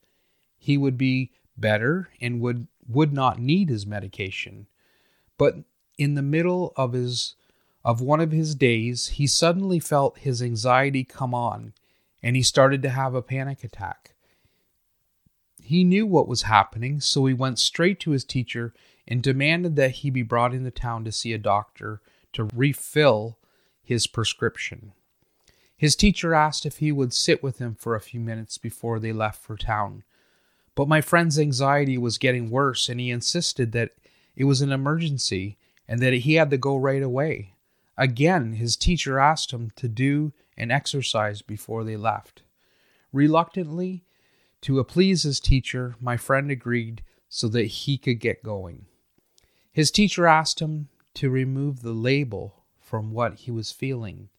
he 0.59 0.77
would 0.77 0.99
be 0.99 1.33
better 1.61 2.09
and 2.21 2.41
would, 2.41 2.67
would 2.89 3.13
not 3.13 3.39
need 3.39 3.69
his 3.69 3.87
medication. 3.87 4.67
But 5.39 5.57
in 5.99 6.15
the 6.15 6.23
middle 6.23 6.73
of 6.77 6.93
his 6.93 7.35
of 7.83 8.03
one 8.03 8.21
of 8.21 8.31
his 8.31 8.55
days, 8.55 9.09
he 9.09 9.27
suddenly 9.27 9.79
felt 9.81 10.19
his 10.19 10.43
anxiety 10.43 11.03
come 11.03 11.35
on 11.35 11.73
and 12.23 12.37
he 12.37 12.43
started 12.43 12.83
to 12.83 12.91
have 12.91 13.15
a 13.15 13.23
panic 13.23 13.65
attack. 13.65 14.15
He 15.63 15.85
knew 15.85 16.07
what 16.07 16.29
was 16.29 16.43
happening, 16.43 17.01
so 17.01 17.25
he 17.27 17.35
went 17.35 17.59
straight 17.59 18.01
to 18.01 18.11
his 18.11 18.25
teacher 18.25 18.75
and 19.09 19.23
demanded 19.23 19.77
that 19.77 19.93
he 19.93 20.11
be 20.11 20.23
brought 20.23 20.53
into 20.53 20.71
town 20.71 21.05
to 21.05 21.13
see 21.13 21.33
a 21.33 21.39
doctor 21.39 22.01
to 22.33 22.49
refill 22.55 23.39
his 23.83 24.07
prescription. 24.07 24.93
His 25.77 25.97
teacher 25.97 26.35
asked 26.35 26.67
if 26.67 26.79
he 26.79 26.93
would 26.93 27.15
sit 27.15 27.43
with 27.43 27.59
him 27.59 27.75
for 27.75 27.95
a 27.95 28.01
few 28.01 28.21
minutes 28.21 28.59
before 28.59 28.99
they 28.99 29.13
left 29.13 29.43
for 29.43 29.57
town. 29.57 30.03
But 30.81 30.89
my 30.89 31.03
friend's 31.03 31.39
anxiety 31.39 31.99
was 31.99 32.17
getting 32.17 32.49
worse, 32.49 32.89
and 32.89 32.99
he 32.99 33.11
insisted 33.11 33.73
that 33.73 33.91
it 34.35 34.45
was 34.45 34.63
an 34.63 34.73
emergency 34.73 35.59
and 35.87 36.01
that 36.01 36.15
he 36.15 36.37
had 36.37 36.49
to 36.49 36.57
go 36.57 36.75
right 36.79 37.03
away. 37.03 37.53
Again, 37.99 38.55
his 38.55 38.79
teacher 38.79 39.19
asked 39.19 39.51
him 39.51 39.73
to 39.77 39.89
do 39.89 40.33
an 40.57 40.71
exercise 40.71 41.43
before 41.43 41.85
they 41.85 41.99
left. 41.99 42.45
Reluctantly, 43.13 44.07
to 44.63 44.83
please 44.85 45.25
his 45.25 45.39
teacher, 45.39 45.97
my 46.01 46.17
friend 46.17 46.51
agreed 46.51 47.03
so 47.29 47.47
that 47.49 47.65
he 47.65 47.99
could 47.99 48.19
get 48.19 48.43
going. 48.43 48.87
His 49.71 49.91
teacher 49.91 50.27
asked 50.27 50.61
him 50.61 50.89
to 51.13 51.29
remove 51.29 51.83
the 51.83 51.93
label 51.93 52.65
from 52.81 53.13
what 53.13 53.41
he 53.41 53.51
was 53.51 53.71
feeling. 53.71 54.31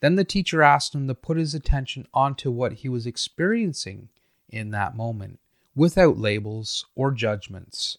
Then 0.00 0.16
the 0.16 0.24
teacher 0.24 0.62
asked 0.62 0.92
him 0.92 1.06
to 1.06 1.14
put 1.14 1.36
his 1.36 1.54
attention 1.54 2.08
onto 2.12 2.50
what 2.50 2.72
he 2.72 2.88
was 2.88 3.06
experiencing 3.06 4.08
in 4.48 4.70
that 4.70 4.96
moment, 4.96 5.40
without 5.74 6.18
labels 6.18 6.86
or 6.94 7.10
judgments. 7.10 7.98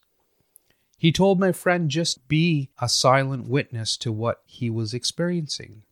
He 0.98 1.12
told 1.12 1.40
my 1.40 1.52
friend 1.52 1.90
just 1.90 2.28
be 2.28 2.70
a 2.82 2.90
silent 2.90 3.48
witness 3.48 3.98
to 3.98 4.12
what 4.12 4.42
he 4.46 4.70
was 4.70 4.94
experiencing. 4.94 5.84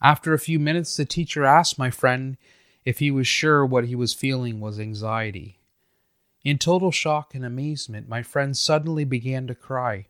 After 0.00 0.32
a 0.32 0.38
few 0.38 0.58
minutes, 0.58 0.96
the 0.96 1.04
teacher 1.04 1.44
asked 1.44 1.78
my 1.78 1.90
friend 1.90 2.36
if 2.84 2.98
he 2.98 3.10
was 3.10 3.26
sure 3.26 3.64
what 3.64 3.84
he 3.84 3.94
was 3.94 4.14
feeling 4.14 4.58
was 4.58 4.80
anxiety. 4.80 5.60
In 6.44 6.58
total 6.58 6.90
shock 6.90 7.34
and 7.34 7.44
amazement, 7.44 8.08
my 8.08 8.22
friend 8.22 8.56
suddenly 8.56 9.04
began 9.04 9.46
to 9.46 9.54
cry. 9.54 10.06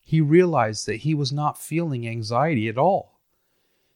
He 0.00 0.20
realized 0.20 0.86
that 0.86 0.96
he 0.96 1.14
was 1.14 1.32
not 1.32 1.58
feeling 1.58 2.08
anxiety 2.08 2.68
at 2.68 2.78
all. 2.78 3.18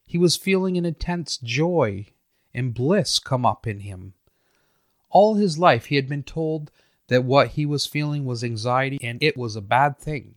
He 0.07 0.19
was 0.19 0.37
feeling 0.37 0.77
an 0.77 0.85
intense 0.85 1.39
joy 1.39 2.07
and 2.53 2.75
bliss 2.75 3.19
come 3.19 3.47
up 3.47 3.67
in 3.67 3.81
him. 3.81 4.15
All 5.19 5.37
his 5.37 5.59
life 5.59 5.87
he 5.87 5.97
had 5.97 6.11
been 6.11 6.25
told 6.25 6.71
that 7.09 7.25
what 7.25 7.53
he 7.53 7.65
was 7.65 7.87
feeling 7.87 8.27
was 8.27 8.45
anxiety 8.45 8.99
and 9.01 9.19
it 9.23 9.35
was 9.35 9.57
a 9.57 9.63
bad 9.63 9.97
thing. 9.99 10.35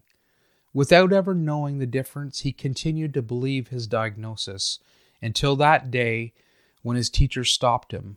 Without 0.74 1.12
ever 1.12 1.34
knowing 1.34 1.80
the 1.80 1.86
difference, 1.86 2.40
he 2.40 2.54
continued 2.54 3.14
to 3.14 3.22
believe 3.22 3.68
his 3.68 3.88
diagnosis 3.88 4.80
until 5.22 5.58
that 5.58 5.92
day 5.92 6.32
when 6.82 6.96
his 6.96 7.10
teacher 7.10 7.44
stopped 7.44 7.92
him, 7.92 8.16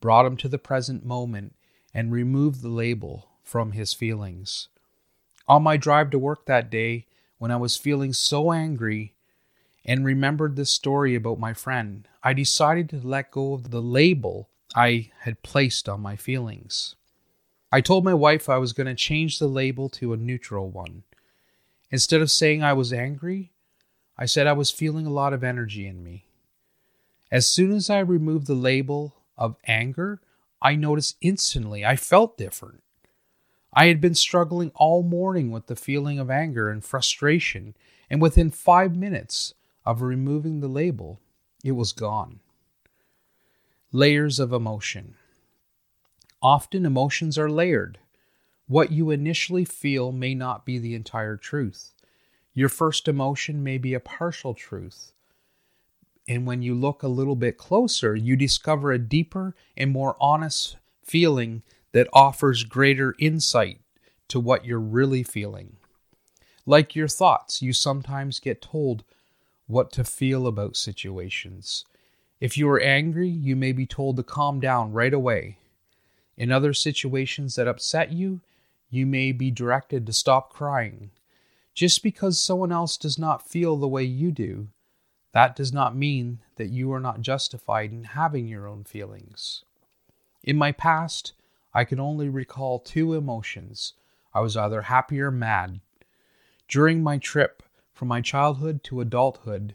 brought 0.00 0.26
him 0.26 0.36
to 0.38 0.48
the 0.48 0.58
present 0.58 1.06
moment, 1.06 1.54
and 1.94 2.10
removed 2.10 2.62
the 2.62 2.68
label 2.68 3.28
from 3.44 3.70
his 3.70 3.94
feelings. 3.94 4.66
On 5.46 5.62
my 5.62 5.76
drive 5.76 6.10
to 6.10 6.18
work 6.18 6.46
that 6.46 6.68
day, 6.68 7.06
when 7.38 7.52
I 7.52 7.58
was 7.58 7.76
feeling 7.76 8.12
so 8.12 8.50
angry 8.50 9.14
and 9.84 10.04
remembered 10.04 10.56
this 10.56 10.70
story 10.70 11.14
about 11.14 11.38
my 11.38 11.54
friend, 11.54 12.08
I 12.24 12.32
decided 12.32 12.90
to 12.90 13.06
let 13.06 13.30
go 13.30 13.52
of 13.52 13.70
the 13.70 13.80
label 13.80 14.48
I 14.74 15.10
had 15.20 15.42
placed 15.42 15.88
on 15.88 16.00
my 16.00 16.16
feelings. 16.16 16.96
I 17.72 17.80
told 17.80 18.04
my 18.04 18.14
wife 18.14 18.48
I 18.48 18.58
was 18.58 18.72
going 18.72 18.86
to 18.86 18.94
change 18.94 19.38
the 19.38 19.48
label 19.48 19.88
to 19.90 20.12
a 20.12 20.16
neutral 20.16 20.70
one. 20.70 21.02
Instead 21.90 22.20
of 22.20 22.30
saying 22.30 22.62
I 22.62 22.72
was 22.72 22.92
angry, 22.92 23.52
I 24.18 24.26
said 24.26 24.46
I 24.46 24.52
was 24.52 24.70
feeling 24.70 25.06
a 25.06 25.12
lot 25.12 25.32
of 25.32 25.44
energy 25.44 25.86
in 25.86 26.02
me. 26.02 26.26
As 27.30 27.46
soon 27.46 27.72
as 27.72 27.90
I 27.90 27.98
removed 27.98 28.46
the 28.46 28.54
label 28.54 29.16
of 29.36 29.56
anger, 29.66 30.20
I 30.62 30.74
noticed 30.74 31.16
instantly 31.20 31.84
I 31.84 31.96
felt 31.96 32.38
different. 32.38 32.82
I 33.72 33.86
had 33.86 34.00
been 34.00 34.14
struggling 34.14 34.72
all 34.74 35.02
morning 35.02 35.50
with 35.50 35.66
the 35.66 35.76
feeling 35.76 36.18
of 36.18 36.30
anger 36.30 36.70
and 36.70 36.82
frustration, 36.82 37.76
and 38.08 38.22
within 38.22 38.50
five 38.50 38.96
minutes 38.96 39.54
of 39.84 40.00
removing 40.00 40.60
the 40.60 40.68
label, 40.68 41.20
it 41.62 41.72
was 41.72 41.92
gone. 41.92 42.40
Layers 43.96 44.38
of 44.38 44.52
emotion. 44.52 45.14
Often 46.42 46.84
emotions 46.84 47.38
are 47.38 47.48
layered. 47.48 47.98
What 48.68 48.92
you 48.92 49.10
initially 49.10 49.64
feel 49.64 50.12
may 50.12 50.34
not 50.34 50.66
be 50.66 50.78
the 50.78 50.94
entire 50.94 51.38
truth. 51.38 51.94
Your 52.52 52.68
first 52.68 53.08
emotion 53.08 53.64
may 53.64 53.78
be 53.78 53.94
a 53.94 53.98
partial 53.98 54.52
truth. 54.52 55.12
And 56.28 56.46
when 56.46 56.60
you 56.60 56.74
look 56.74 57.02
a 57.02 57.08
little 57.08 57.36
bit 57.36 57.56
closer, 57.56 58.14
you 58.14 58.36
discover 58.36 58.92
a 58.92 58.98
deeper 58.98 59.54
and 59.78 59.92
more 59.92 60.14
honest 60.20 60.76
feeling 61.02 61.62
that 61.92 62.10
offers 62.12 62.64
greater 62.64 63.14
insight 63.18 63.80
to 64.28 64.38
what 64.38 64.66
you're 64.66 64.78
really 64.78 65.22
feeling. 65.22 65.78
Like 66.66 66.94
your 66.94 67.08
thoughts, 67.08 67.62
you 67.62 67.72
sometimes 67.72 68.40
get 68.40 68.60
told 68.60 69.04
what 69.66 69.90
to 69.92 70.04
feel 70.04 70.46
about 70.46 70.76
situations. 70.76 71.86
If 72.40 72.58
you 72.58 72.68
are 72.68 72.80
angry, 72.80 73.28
you 73.28 73.56
may 73.56 73.72
be 73.72 73.86
told 73.86 74.16
to 74.16 74.22
calm 74.22 74.60
down 74.60 74.92
right 74.92 75.14
away. 75.14 75.58
In 76.36 76.52
other 76.52 76.74
situations 76.74 77.54
that 77.54 77.68
upset 77.68 78.12
you, 78.12 78.40
you 78.90 79.06
may 79.06 79.32
be 79.32 79.50
directed 79.50 80.06
to 80.06 80.12
stop 80.12 80.52
crying. 80.52 81.10
Just 81.74 82.02
because 82.02 82.40
someone 82.40 82.72
else 82.72 82.96
does 82.96 83.18
not 83.18 83.48
feel 83.48 83.76
the 83.76 83.88
way 83.88 84.02
you 84.02 84.30
do, 84.30 84.68
that 85.32 85.56
does 85.56 85.72
not 85.72 85.96
mean 85.96 86.40
that 86.56 86.68
you 86.68 86.92
are 86.92 87.00
not 87.00 87.20
justified 87.20 87.90
in 87.90 88.04
having 88.04 88.46
your 88.46 88.66
own 88.66 88.84
feelings. 88.84 89.64
In 90.42 90.56
my 90.56 90.72
past, 90.72 91.32
I 91.74 91.84
can 91.84 92.00
only 92.00 92.28
recall 92.28 92.78
two 92.78 93.14
emotions. 93.14 93.94
I 94.32 94.40
was 94.40 94.56
either 94.56 94.82
happy 94.82 95.20
or 95.20 95.30
mad. 95.30 95.80
During 96.68 97.02
my 97.02 97.18
trip 97.18 97.62
from 97.92 98.08
my 98.08 98.20
childhood 98.20 98.82
to 98.84 99.00
adulthood, 99.00 99.74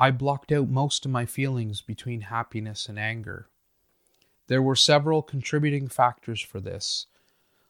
I 0.00 0.12
blocked 0.12 0.52
out 0.52 0.68
most 0.68 1.04
of 1.04 1.10
my 1.10 1.26
feelings 1.26 1.80
between 1.80 2.20
happiness 2.22 2.88
and 2.88 2.98
anger. 2.98 3.48
There 4.46 4.62
were 4.62 4.76
several 4.76 5.22
contributing 5.22 5.88
factors 5.88 6.40
for 6.40 6.60
this. 6.60 7.06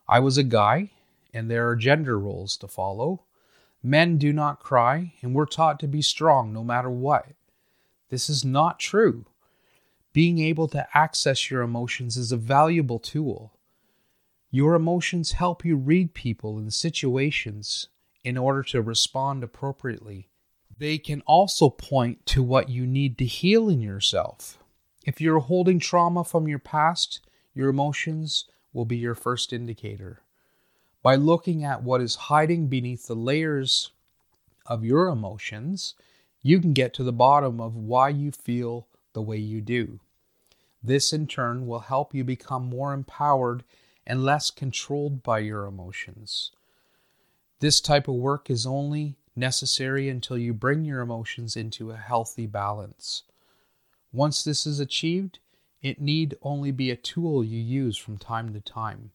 I 0.06 0.20
was 0.20 0.36
a 0.36 0.42
guy, 0.42 0.90
and 1.32 1.50
there 1.50 1.68
are 1.68 1.76
gender 1.76 2.18
roles 2.18 2.58
to 2.58 2.68
follow. 2.68 3.24
Men 3.82 4.18
do 4.18 4.32
not 4.32 4.60
cry, 4.60 5.14
and 5.22 5.34
we're 5.34 5.46
taught 5.46 5.80
to 5.80 5.88
be 5.88 6.02
strong 6.02 6.52
no 6.52 6.62
matter 6.62 6.90
what. 6.90 7.28
This 8.10 8.28
is 8.28 8.44
not 8.44 8.78
true. 8.78 9.24
Being 10.12 10.38
able 10.38 10.68
to 10.68 10.86
access 10.94 11.50
your 11.50 11.62
emotions 11.62 12.16
is 12.16 12.30
a 12.30 12.36
valuable 12.36 12.98
tool. 12.98 13.54
Your 14.50 14.74
emotions 14.74 15.32
help 15.32 15.64
you 15.64 15.76
read 15.76 16.14
people 16.14 16.58
and 16.58 16.72
situations 16.72 17.88
in 18.24 18.36
order 18.36 18.62
to 18.64 18.82
respond 18.82 19.42
appropriately. 19.42 20.27
They 20.78 20.98
can 20.98 21.22
also 21.22 21.70
point 21.70 22.24
to 22.26 22.42
what 22.42 22.68
you 22.68 22.86
need 22.86 23.18
to 23.18 23.24
heal 23.24 23.68
in 23.68 23.80
yourself. 23.80 24.58
If 25.04 25.20
you're 25.20 25.40
holding 25.40 25.80
trauma 25.80 26.24
from 26.24 26.46
your 26.46 26.58
past, 26.58 27.20
your 27.54 27.68
emotions 27.68 28.44
will 28.72 28.84
be 28.84 28.96
your 28.96 29.14
first 29.14 29.52
indicator 29.52 30.22
by 31.02 31.14
looking 31.14 31.64
at 31.64 31.82
what 31.82 32.00
is 32.00 32.14
hiding 32.14 32.66
beneath 32.66 33.06
the 33.06 33.14
layers 33.14 33.92
of 34.66 34.84
your 34.84 35.08
emotions, 35.08 35.94
you 36.42 36.60
can 36.60 36.72
get 36.72 36.92
to 36.94 37.04
the 37.04 37.12
bottom 37.12 37.60
of 37.60 37.76
why 37.76 38.08
you 38.08 38.30
feel 38.30 38.88
the 39.12 39.22
way 39.22 39.36
you 39.36 39.60
do. 39.60 40.00
This, 40.82 41.12
in 41.12 41.26
turn, 41.26 41.66
will 41.66 41.80
help 41.80 42.14
you 42.14 42.24
become 42.24 42.66
more 42.66 42.92
empowered 42.92 43.64
and 44.06 44.24
less 44.24 44.50
controlled 44.50 45.22
by 45.22 45.40
your 45.40 45.66
emotions. 45.66 46.50
This 47.60 47.80
type 47.80 48.08
of 48.08 48.14
work 48.14 48.50
is 48.50 48.66
only 48.66 49.16
necessary 49.38 50.08
until 50.08 50.36
you 50.36 50.52
bring 50.52 50.84
your 50.84 51.00
emotions 51.00 51.56
into 51.56 51.90
a 51.90 51.96
healthy 51.96 52.46
balance. 52.46 53.22
Once 54.12 54.42
this 54.42 54.66
is 54.66 54.80
achieved, 54.80 55.38
it 55.80 56.00
need 56.00 56.36
only 56.42 56.70
be 56.70 56.90
a 56.90 56.96
tool 56.96 57.44
you 57.44 57.60
use 57.60 57.96
from 57.96 58.18
time 58.18 58.52
to 58.52 58.60
time. 58.60 59.10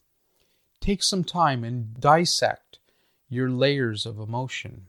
Take 0.80 1.04
some 1.04 1.24
time 1.24 1.64
and 1.64 2.00
dissect 2.00 2.80
your 3.30 3.50
layers 3.50 4.06
of 4.06 4.20
emotion. 4.20 4.88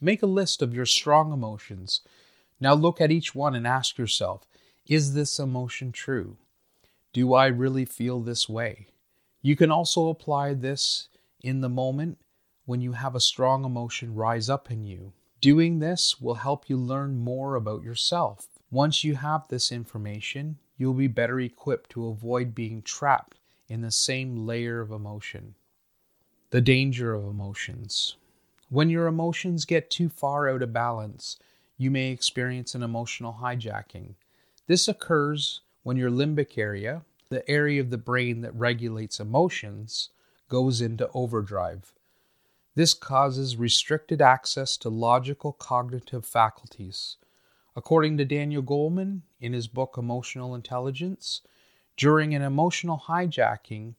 Make 0.00 0.22
a 0.22 0.26
list 0.26 0.62
of 0.62 0.74
your 0.74 0.86
strong 0.86 1.32
emotions. 1.32 2.02
Now 2.60 2.74
look 2.74 3.00
at 3.00 3.10
each 3.10 3.34
one 3.34 3.54
and 3.54 3.66
ask 3.66 3.98
yourself 3.98 4.46
Is 4.86 5.14
this 5.14 5.38
emotion 5.38 5.92
true? 5.92 6.36
Do 7.12 7.34
I 7.34 7.46
really 7.46 7.84
feel 7.84 8.20
this 8.20 8.48
way? 8.48 8.88
You 9.42 9.56
can 9.56 9.70
also 9.70 10.08
apply 10.08 10.54
this 10.54 11.08
in 11.40 11.60
the 11.60 11.68
moment 11.68 12.18
when 12.68 12.82
you 12.82 12.92
have 12.92 13.14
a 13.14 13.20
strong 13.20 13.64
emotion 13.64 14.14
rise 14.14 14.50
up 14.50 14.70
in 14.70 14.84
you. 14.84 15.10
Doing 15.40 15.78
this 15.78 16.20
will 16.20 16.34
help 16.34 16.68
you 16.68 16.76
learn 16.76 17.16
more 17.16 17.54
about 17.54 17.82
yourself. 17.82 18.46
Once 18.70 19.02
you 19.02 19.14
have 19.14 19.48
this 19.48 19.72
information, 19.72 20.58
you'll 20.76 20.92
be 20.92 21.06
better 21.06 21.40
equipped 21.40 21.88
to 21.88 22.08
avoid 22.08 22.54
being 22.54 22.82
trapped 22.82 23.38
in 23.70 23.80
the 23.80 23.90
same 23.90 24.44
layer 24.44 24.82
of 24.82 24.90
emotion. 24.90 25.54
The 26.50 26.60
danger 26.60 27.14
of 27.14 27.24
emotions. 27.24 28.16
When 28.68 28.90
your 28.90 29.06
emotions 29.06 29.64
get 29.64 29.88
too 29.88 30.10
far 30.10 30.46
out 30.46 30.60
of 30.60 30.70
balance, 30.70 31.38
you 31.78 31.90
may 31.90 32.10
experience 32.10 32.74
an 32.74 32.82
emotional 32.82 33.38
hijacking. 33.40 34.12
This 34.66 34.88
occurs 34.88 35.62
when 35.84 35.96
your 35.96 36.10
limbic 36.10 36.58
area, 36.58 37.00
the 37.30 37.48
area 37.48 37.80
of 37.80 37.88
the 37.88 37.96
brain 37.96 38.42
that 38.42 38.54
regulates 38.54 39.20
emotions, 39.20 40.10
goes 40.50 40.82
into 40.82 41.08
overdrive. 41.14 41.94
This 42.78 42.94
causes 42.94 43.56
restricted 43.56 44.22
access 44.22 44.76
to 44.76 44.88
logical 44.88 45.52
cognitive 45.52 46.24
faculties. 46.24 47.16
According 47.74 48.18
to 48.18 48.24
Daniel 48.24 48.62
Goleman 48.62 49.22
in 49.40 49.52
his 49.52 49.66
book 49.66 49.96
Emotional 49.98 50.54
Intelligence, 50.54 51.40
during 51.96 52.36
an 52.36 52.42
emotional 52.42 53.02
hijacking, 53.08 53.94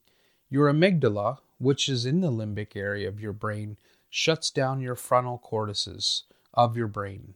your 0.50 0.72
amygdala, 0.72 1.40
which 1.58 1.90
is 1.90 2.06
in 2.06 2.22
the 2.22 2.32
limbic 2.32 2.78
area 2.78 3.10
of 3.10 3.20
your 3.20 3.34
brain, 3.34 3.76
shuts 4.10 4.50
down 4.50 4.80
your 4.80 4.96
frontal 4.96 5.40
cortices 5.40 6.24
of 6.54 6.78
your 6.78 6.88
brain. 6.88 7.34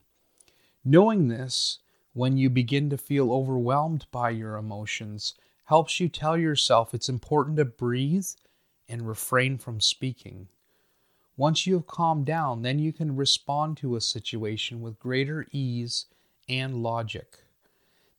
Knowing 0.85 1.27
this, 1.27 1.79
when 2.13 2.37
you 2.37 2.49
begin 2.49 2.89
to 2.89 2.97
feel 2.97 3.33
overwhelmed 3.33 4.05
by 4.11 4.29
your 4.29 4.55
emotions, 4.55 5.33
helps 5.65 5.99
you 5.99 6.07
tell 6.07 6.37
yourself 6.37 6.93
it's 6.93 7.09
important 7.09 7.57
to 7.57 7.65
breathe 7.65 8.27
and 8.87 9.05
refrain 9.05 9.57
from 9.57 9.81
speaking. 9.81 10.47
Once 11.35 11.65
you 11.65 11.73
have 11.73 11.87
calmed 11.87 12.25
down, 12.25 12.61
then 12.61 12.77
you 12.77 12.93
can 12.93 13.15
respond 13.15 13.75
to 13.75 13.95
a 13.95 14.01
situation 14.01 14.81
with 14.81 14.99
greater 14.99 15.47
ease 15.51 16.05
and 16.47 16.83
logic. 16.83 17.39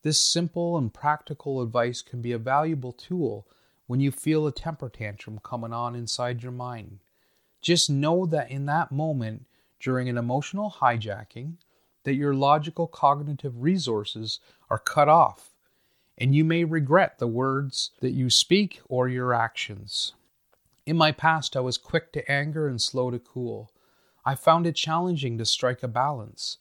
This 0.03 0.19
simple 0.19 0.77
and 0.77 0.93
practical 0.93 1.63
advice 1.63 2.03
can 2.03 2.21
be 2.21 2.33
a 2.33 2.39
valuable 2.39 2.93
tool 2.93 3.47
when 3.87 4.01
you 4.01 4.11
feel 4.11 4.47
a 4.47 4.53
temper 4.53 4.89
tantrum 4.89 5.39
coming 5.43 5.73
on 5.73 5.95
inside 5.95 6.43
your 6.43 6.53
mind. 6.53 6.99
Just 7.61 7.89
know 7.89 8.27
that 8.27 8.51
in 8.51 8.67
that 8.67 8.91
moment, 8.91 9.47
during 9.81 10.09
an 10.09 10.19
emotional 10.19 10.77
hijacking, 10.81 11.55
that 12.03 12.15
your 12.15 12.35
logical 12.35 12.87
cognitive 12.87 13.63
resources 13.63 14.41
are 14.69 14.79
cut 14.79 15.09
off 15.09 15.51
and 16.17 16.35
you 16.35 16.45
may 16.45 16.65
regret 16.65 17.19
the 17.19 17.27
words 17.27 17.91
that 18.01 18.13
you 18.13 18.31
speak 18.31 18.81
or 18.89 19.09
your 19.09 19.35
actions. 19.35 20.13
In 20.87 20.97
my 20.97 21.13
past, 21.13 21.57
I 21.57 21.61
was 21.61 21.79
quick 21.79 22.13
to 22.13 22.31
anger 22.31 22.69
and 22.69 22.81
slow 22.81 23.11
to 23.11 23.19
cool. 23.19 23.71
I 24.25 24.35
found 24.35 24.67
it 24.67 24.75
challenging 24.75 25.39
to 25.39 25.47
strike 25.47 25.83
a 25.83 25.89
balance. 25.89 26.59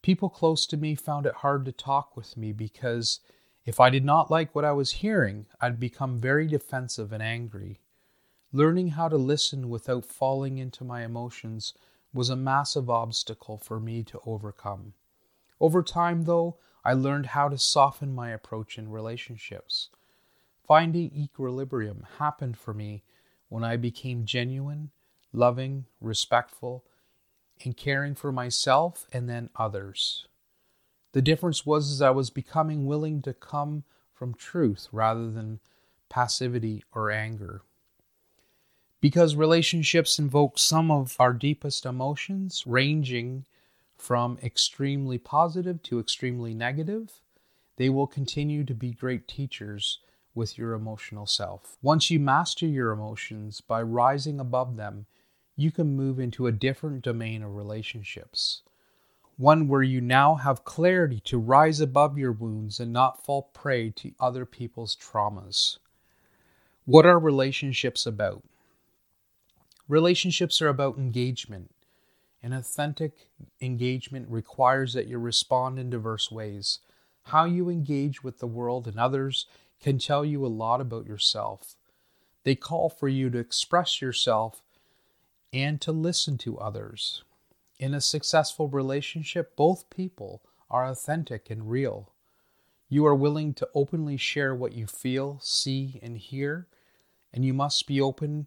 People 0.00 0.28
close 0.28 0.66
to 0.66 0.76
me 0.76 0.94
found 0.94 1.26
it 1.26 1.34
hard 1.36 1.64
to 1.64 1.72
talk 1.72 2.16
with 2.16 2.36
me 2.36 2.52
because 2.52 3.20
if 3.64 3.80
I 3.80 3.90
did 3.90 4.04
not 4.04 4.30
like 4.30 4.54
what 4.54 4.64
I 4.64 4.72
was 4.72 4.92
hearing, 4.92 5.46
I'd 5.60 5.80
become 5.80 6.20
very 6.20 6.46
defensive 6.46 7.12
and 7.12 7.22
angry. 7.22 7.80
Learning 8.52 8.88
how 8.88 9.08
to 9.08 9.16
listen 9.16 9.70
without 9.70 10.04
falling 10.04 10.58
into 10.58 10.84
my 10.84 11.04
emotions 11.04 11.74
was 12.12 12.28
a 12.28 12.36
massive 12.36 12.90
obstacle 12.90 13.58
for 13.58 13.80
me 13.80 14.02
to 14.04 14.20
overcome. 14.26 14.94
Over 15.60 15.82
time, 15.82 16.24
though, 16.24 16.58
I 16.84 16.92
learned 16.92 17.26
how 17.26 17.48
to 17.48 17.58
soften 17.58 18.14
my 18.14 18.30
approach 18.30 18.76
in 18.78 18.90
relationships. 18.90 19.88
Finding 20.66 21.12
equilibrium 21.14 22.06
happened 22.18 22.56
for 22.56 22.74
me 22.74 23.02
when 23.52 23.62
I 23.62 23.76
became 23.76 24.24
genuine, 24.24 24.92
loving, 25.30 25.84
respectful, 26.00 26.86
and 27.62 27.76
caring 27.76 28.14
for 28.14 28.32
myself 28.32 29.06
and 29.12 29.28
then 29.28 29.50
others. 29.54 30.26
The 31.12 31.20
difference 31.20 31.66
was 31.66 31.92
as 31.92 32.00
I 32.00 32.12
was 32.12 32.30
becoming 32.30 32.86
willing 32.86 33.20
to 33.22 33.34
come 33.34 33.84
from 34.14 34.32
truth 34.32 34.88
rather 34.90 35.30
than 35.30 35.60
passivity 36.08 36.82
or 36.94 37.10
anger. 37.10 37.60
Because 39.02 39.36
relationships 39.36 40.18
invoke 40.18 40.58
some 40.58 40.90
of 40.90 41.14
our 41.18 41.34
deepest 41.34 41.84
emotions, 41.84 42.64
ranging 42.66 43.44
from 43.98 44.38
extremely 44.42 45.18
positive 45.18 45.82
to 45.82 46.00
extremely 46.00 46.54
negative, 46.54 47.20
they 47.76 47.90
will 47.90 48.06
continue 48.06 48.64
to 48.64 48.74
be 48.74 48.92
great 48.92 49.28
teachers 49.28 49.98
with 50.34 50.56
your 50.56 50.72
emotional 50.72 51.26
self. 51.26 51.76
Once 51.82 52.10
you 52.10 52.18
master 52.18 52.66
your 52.66 52.92
emotions 52.92 53.60
by 53.60 53.82
rising 53.82 54.40
above 54.40 54.76
them, 54.76 55.06
you 55.56 55.70
can 55.70 55.96
move 55.96 56.18
into 56.18 56.46
a 56.46 56.52
different 56.52 57.02
domain 57.02 57.42
of 57.42 57.54
relationships. 57.54 58.62
One 59.36 59.68
where 59.68 59.82
you 59.82 60.00
now 60.00 60.36
have 60.36 60.64
clarity 60.64 61.20
to 61.24 61.38
rise 61.38 61.80
above 61.80 62.18
your 62.18 62.32
wounds 62.32 62.80
and 62.80 62.92
not 62.92 63.24
fall 63.24 63.50
prey 63.54 63.90
to 63.90 64.12
other 64.20 64.46
people's 64.46 64.96
traumas. 64.96 65.78
What 66.84 67.06
are 67.06 67.18
relationships 67.18 68.06
about? 68.06 68.42
Relationships 69.88 70.62
are 70.62 70.68
about 70.68 70.98
engagement. 70.98 71.70
An 72.42 72.52
authentic 72.52 73.28
engagement 73.60 74.28
requires 74.28 74.94
that 74.94 75.06
you 75.06 75.18
respond 75.18 75.78
in 75.78 75.90
diverse 75.90 76.30
ways. 76.30 76.80
How 77.24 77.44
you 77.44 77.68
engage 77.68 78.24
with 78.24 78.38
the 78.38 78.46
world 78.46 78.88
and 78.88 78.98
others 78.98 79.46
can 79.82 79.98
tell 79.98 80.24
you 80.24 80.46
a 80.46 80.48
lot 80.48 80.80
about 80.80 81.06
yourself. 81.06 81.74
They 82.44 82.54
call 82.54 82.88
for 82.88 83.08
you 83.08 83.28
to 83.30 83.38
express 83.38 84.00
yourself 84.00 84.62
and 85.52 85.80
to 85.80 85.92
listen 85.92 86.38
to 86.38 86.58
others. 86.58 87.24
In 87.78 87.92
a 87.92 88.00
successful 88.00 88.68
relationship, 88.68 89.56
both 89.56 89.90
people 89.90 90.42
are 90.70 90.86
authentic 90.86 91.50
and 91.50 91.68
real. 91.68 92.12
You 92.88 93.04
are 93.06 93.14
willing 93.14 93.54
to 93.54 93.68
openly 93.74 94.16
share 94.16 94.54
what 94.54 94.72
you 94.72 94.86
feel, 94.86 95.40
see, 95.42 95.98
and 96.02 96.16
hear, 96.16 96.68
and 97.32 97.44
you 97.44 97.52
must 97.52 97.86
be 97.86 98.00
open 98.00 98.46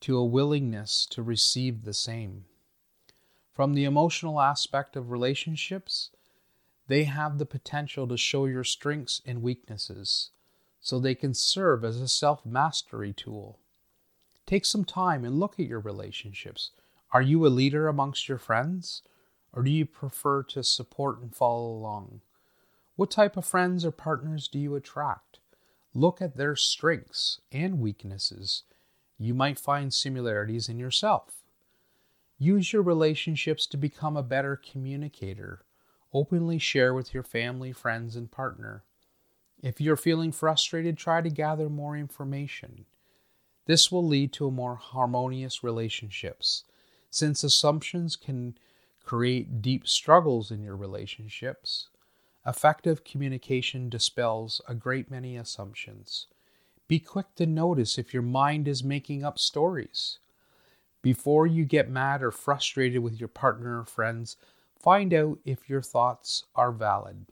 to 0.00 0.18
a 0.18 0.24
willingness 0.24 1.06
to 1.06 1.22
receive 1.22 1.84
the 1.84 1.94
same. 1.94 2.44
From 3.52 3.72
the 3.72 3.84
emotional 3.84 4.40
aspect 4.40 4.94
of 4.94 5.10
relationships, 5.10 6.10
they 6.88 7.04
have 7.04 7.38
the 7.38 7.46
potential 7.46 8.06
to 8.08 8.16
show 8.18 8.44
your 8.44 8.64
strengths 8.64 9.22
and 9.24 9.42
weaknesses 9.42 10.30
so 10.86 11.00
they 11.00 11.16
can 11.16 11.34
serve 11.34 11.84
as 11.84 12.00
a 12.00 12.06
self 12.06 12.46
mastery 12.46 13.12
tool. 13.12 13.58
Take 14.46 14.64
some 14.64 14.84
time 14.84 15.24
and 15.24 15.40
look 15.40 15.58
at 15.58 15.66
your 15.66 15.80
relationships. 15.80 16.70
Are 17.10 17.20
you 17.20 17.44
a 17.44 17.48
leader 17.48 17.88
amongst 17.88 18.28
your 18.28 18.38
friends? 18.38 19.02
Or 19.52 19.64
do 19.64 19.70
you 19.72 19.84
prefer 19.84 20.44
to 20.44 20.62
support 20.62 21.20
and 21.20 21.34
follow 21.34 21.72
along? 21.72 22.20
What 22.94 23.10
type 23.10 23.36
of 23.36 23.44
friends 23.44 23.84
or 23.84 23.90
partners 23.90 24.46
do 24.46 24.60
you 24.60 24.76
attract? 24.76 25.40
Look 25.92 26.22
at 26.22 26.36
their 26.36 26.54
strengths 26.54 27.40
and 27.50 27.80
weaknesses. 27.80 28.62
You 29.18 29.34
might 29.34 29.58
find 29.58 29.92
similarities 29.92 30.68
in 30.68 30.78
yourself. 30.78 31.42
Use 32.38 32.72
your 32.72 32.82
relationships 32.82 33.66
to 33.66 33.76
become 33.76 34.16
a 34.16 34.22
better 34.22 34.54
communicator. 34.54 35.62
Openly 36.14 36.58
share 36.60 36.94
with 36.94 37.12
your 37.12 37.24
family, 37.24 37.72
friends, 37.72 38.14
and 38.14 38.30
partner. 38.30 38.84
If 39.62 39.80
you're 39.80 39.96
feeling 39.96 40.32
frustrated, 40.32 40.96
try 40.96 41.20
to 41.20 41.30
gather 41.30 41.68
more 41.68 41.96
information. 41.96 42.84
This 43.66 43.90
will 43.90 44.06
lead 44.06 44.32
to 44.34 44.50
more 44.50 44.76
harmonious 44.76 45.64
relationships, 45.64 46.64
since 47.10 47.42
assumptions 47.42 48.16
can 48.16 48.56
create 49.04 49.62
deep 49.62 49.88
struggles 49.88 50.50
in 50.50 50.62
your 50.62 50.76
relationships. 50.76 51.88
Effective 52.46 53.02
communication 53.02 53.88
dispels 53.88 54.60
a 54.68 54.74
great 54.74 55.10
many 55.10 55.36
assumptions. 55.36 56.26
Be 56.86 57.00
quick 57.00 57.34
to 57.36 57.46
notice 57.46 57.98
if 57.98 58.14
your 58.14 58.22
mind 58.22 58.68
is 58.68 58.84
making 58.84 59.24
up 59.24 59.38
stories. 59.38 60.18
Before 61.02 61.46
you 61.46 61.64
get 61.64 61.90
mad 61.90 62.22
or 62.22 62.30
frustrated 62.30 63.02
with 63.02 63.18
your 63.18 63.28
partner 63.28 63.80
or 63.80 63.84
friends, 63.84 64.36
find 64.78 65.12
out 65.12 65.38
if 65.44 65.68
your 65.68 65.82
thoughts 65.82 66.44
are 66.54 66.70
valid. 66.70 67.26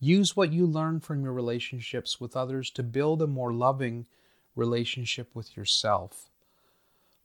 Use 0.00 0.34
what 0.34 0.52
you 0.52 0.66
learn 0.66 0.98
from 0.98 1.22
your 1.22 1.34
relationships 1.34 2.18
with 2.18 2.34
others 2.34 2.70
to 2.70 2.82
build 2.82 3.20
a 3.20 3.26
more 3.26 3.52
loving 3.52 4.06
relationship 4.56 5.28
with 5.34 5.56
yourself. 5.56 6.30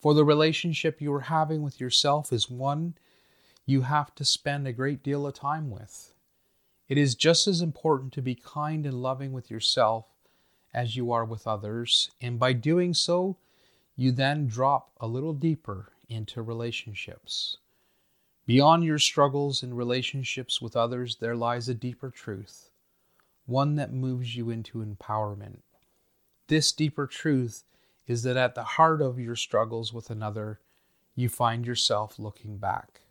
For 0.01 0.13
the 0.13 0.25
relationship 0.25 1.01
you 1.01 1.13
are 1.13 1.21
having 1.21 1.63
with 1.63 1.79
yourself 1.79 2.33
is 2.33 2.49
one 2.49 2.95
you 3.65 3.81
have 3.83 4.13
to 4.15 4.25
spend 4.25 4.67
a 4.67 4.73
great 4.73 5.01
deal 5.01 5.25
of 5.25 5.33
time 5.33 5.71
with. 5.71 6.13
It 6.87 6.97
is 6.97 7.15
just 7.15 7.47
as 7.47 7.61
important 7.61 8.13
to 8.13 8.21
be 8.21 8.35
kind 8.35 8.85
and 8.85 9.01
loving 9.01 9.31
with 9.31 9.49
yourself 9.49 10.05
as 10.73 10.97
you 10.97 11.11
are 11.13 11.25
with 11.25 11.47
others, 11.47 12.11
and 12.21 12.37
by 12.37 12.51
doing 12.51 12.93
so, 12.93 13.37
you 13.95 14.11
then 14.11 14.45
drop 14.45 14.91
a 14.99 15.07
little 15.07 15.33
deeper 15.33 15.93
into 16.09 16.41
relationships. 16.41 17.57
Beyond 18.45 18.83
your 18.83 18.99
struggles 18.99 19.63
in 19.63 19.73
relationships 19.73 20.61
with 20.61 20.75
others, 20.75 21.15
there 21.15 21.35
lies 21.35 21.67
a 21.67 21.73
deeper 21.73 22.11
truth, 22.11 22.69
one 23.47 23.75
that 23.77 23.91
moves 23.91 24.35
you 24.35 24.51
into 24.51 24.85
empowerment. 24.85 25.61
This 26.47 26.71
deeper 26.71 27.07
truth 27.07 27.63
is 28.05 28.21
that 28.21 28.37
at 28.37 28.53
the 28.53 28.63
heart 28.63 29.01
of 29.01 29.17
your 29.17 29.35
struggles 29.35 29.91
with 29.91 30.11
another, 30.11 30.59
you 31.15 31.27
find 31.27 31.65
yourself 31.65 32.19
looking 32.19 32.57
back. 32.57 33.01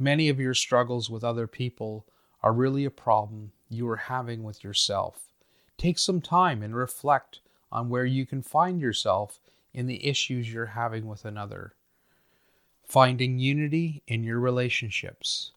Many 0.00 0.28
of 0.28 0.40
your 0.40 0.54
struggles 0.54 1.08
with 1.08 1.22
other 1.22 1.46
people 1.46 2.04
are 2.42 2.52
really 2.52 2.84
a 2.84 2.90
problem 2.90 3.52
you 3.68 3.88
are 3.88 3.96
having 3.96 4.42
with 4.42 4.64
yourself. 4.64 5.32
Take 5.78 5.98
some 5.98 6.20
time 6.20 6.60
and 6.60 6.74
reflect 6.74 7.40
on 7.70 7.88
where 7.88 8.04
you 8.04 8.26
can 8.26 8.42
find 8.42 8.80
yourself 8.80 9.38
in 9.72 9.86
the 9.86 10.04
issues 10.04 10.52
you're 10.52 10.66
having 10.66 11.06
with 11.06 11.24
another 11.24 11.76
finding 12.94 13.40
unity 13.40 14.04
in 14.06 14.22
your 14.22 14.38
relationships. 14.38 15.50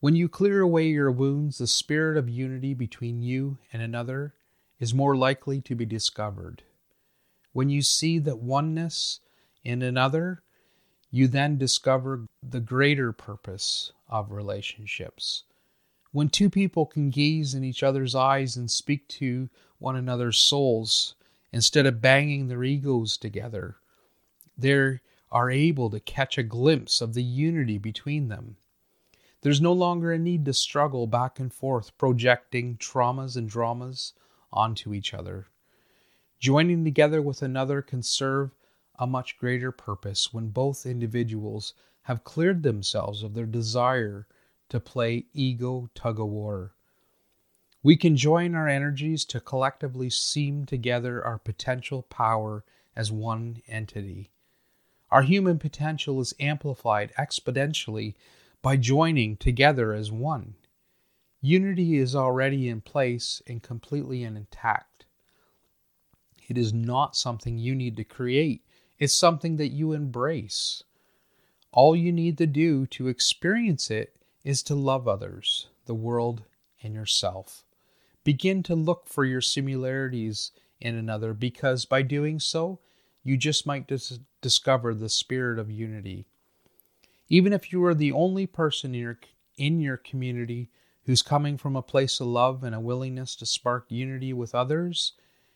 When 0.00 0.16
you 0.16 0.30
clear 0.30 0.62
away 0.62 0.88
your 0.88 1.10
wounds, 1.10 1.58
the 1.58 1.66
spirit 1.66 2.16
of 2.16 2.26
unity 2.26 2.72
between 2.72 3.20
you 3.20 3.58
and 3.70 3.82
another 3.82 4.32
is 4.80 4.94
more 4.94 5.14
likely 5.14 5.60
to 5.60 5.74
be 5.74 5.84
discovered. 5.84 6.62
When 7.52 7.68
you 7.68 7.82
see 7.82 8.18
that 8.20 8.38
oneness 8.38 9.20
in 9.62 9.82
another, 9.82 10.42
you 11.10 11.28
then 11.28 11.58
discover 11.58 12.24
the 12.42 12.60
greater 12.60 13.12
purpose 13.12 13.92
of 14.08 14.32
relationships. 14.32 15.44
When 16.12 16.30
two 16.30 16.48
people 16.48 16.86
can 16.86 17.10
gaze 17.10 17.52
in 17.52 17.62
each 17.62 17.82
other's 17.82 18.14
eyes 18.14 18.56
and 18.56 18.70
speak 18.70 19.06
to 19.08 19.50
one 19.78 19.96
another's 19.96 20.38
souls 20.38 21.14
instead 21.52 21.84
of 21.84 22.00
banging 22.00 22.48
their 22.48 22.64
egos 22.64 23.18
together, 23.18 23.76
there 24.56 25.02
are 25.34 25.50
able 25.50 25.90
to 25.90 25.98
catch 25.98 26.38
a 26.38 26.44
glimpse 26.44 27.00
of 27.00 27.12
the 27.12 27.22
unity 27.22 27.76
between 27.76 28.28
them. 28.28 28.56
There's 29.40 29.60
no 29.60 29.72
longer 29.72 30.12
a 30.12 30.18
need 30.18 30.44
to 30.44 30.54
struggle 30.54 31.08
back 31.08 31.40
and 31.40 31.52
forth, 31.52 31.98
projecting 31.98 32.76
traumas 32.76 33.36
and 33.36 33.48
dramas 33.48 34.12
onto 34.52 34.94
each 34.94 35.12
other. 35.12 35.48
Joining 36.38 36.84
together 36.84 37.20
with 37.20 37.42
another 37.42 37.82
can 37.82 38.00
serve 38.00 38.54
a 38.96 39.08
much 39.08 39.36
greater 39.36 39.72
purpose 39.72 40.32
when 40.32 40.50
both 40.50 40.86
individuals 40.86 41.74
have 42.02 42.22
cleared 42.22 42.62
themselves 42.62 43.24
of 43.24 43.34
their 43.34 43.44
desire 43.44 44.28
to 44.68 44.78
play 44.78 45.26
ego 45.32 45.90
tug 45.96 46.20
of 46.20 46.28
war. 46.28 46.74
We 47.82 47.96
can 47.96 48.16
join 48.16 48.54
our 48.54 48.68
energies 48.68 49.24
to 49.26 49.40
collectively 49.40 50.10
seam 50.10 50.64
together 50.64 51.24
our 51.24 51.38
potential 51.38 52.02
power 52.02 52.64
as 52.94 53.10
one 53.10 53.62
entity. 53.66 54.30
Our 55.10 55.22
human 55.22 55.58
potential 55.58 56.20
is 56.20 56.34
amplified 56.40 57.12
exponentially 57.18 58.14
by 58.62 58.76
joining 58.76 59.36
together 59.36 59.92
as 59.92 60.10
one. 60.10 60.54
Unity 61.40 61.98
is 61.98 62.16
already 62.16 62.68
in 62.68 62.80
place 62.80 63.42
and 63.46 63.62
completely 63.62 64.24
intact. 64.24 65.04
It 66.48 66.56
is 66.56 66.72
not 66.72 67.16
something 67.16 67.58
you 67.58 67.74
need 67.74 67.96
to 67.96 68.04
create, 68.04 68.62
it's 68.98 69.12
something 69.12 69.56
that 69.56 69.68
you 69.68 69.92
embrace. 69.92 70.82
All 71.72 71.94
you 71.96 72.12
need 72.12 72.38
to 72.38 72.46
do 72.46 72.86
to 72.86 73.08
experience 73.08 73.90
it 73.90 74.16
is 74.44 74.62
to 74.64 74.74
love 74.74 75.08
others, 75.08 75.68
the 75.86 75.94
world, 75.94 76.44
and 76.82 76.94
yourself. 76.94 77.64
Begin 78.22 78.62
to 78.62 78.74
look 78.74 79.08
for 79.08 79.24
your 79.24 79.40
similarities 79.40 80.52
in 80.80 80.94
another 80.94 81.34
because 81.34 81.84
by 81.84 82.02
doing 82.02 82.38
so, 82.38 82.78
you 83.24 83.36
just 83.36 83.66
might 83.66 83.88
dis- 83.88 84.20
discover 84.42 84.94
the 84.94 85.08
spirit 85.08 85.58
of 85.58 85.70
unity. 85.70 86.26
Even 87.28 87.52
if 87.52 87.72
you 87.72 87.84
are 87.84 87.94
the 87.94 88.12
only 88.12 88.46
person 88.46 88.94
in 88.94 89.00
your, 89.00 89.18
in 89.56 89.80
your 89.80 89.96
community 89.96 90.70
who's 91.06 91.22
coming 91.22 91.56
from 91.56 91.74
a 91.74 91.82
place 91.82 92.20
of 92.20 92.26
love 92.26 92.62
and 92.62 92.74
a 92.74 92.80
willingness 92.80 93.34
to 93.36 93.46
spark 93.46 93.86
unity 93.88 94.32
with 94.32 94.54
others, 94.54 95.14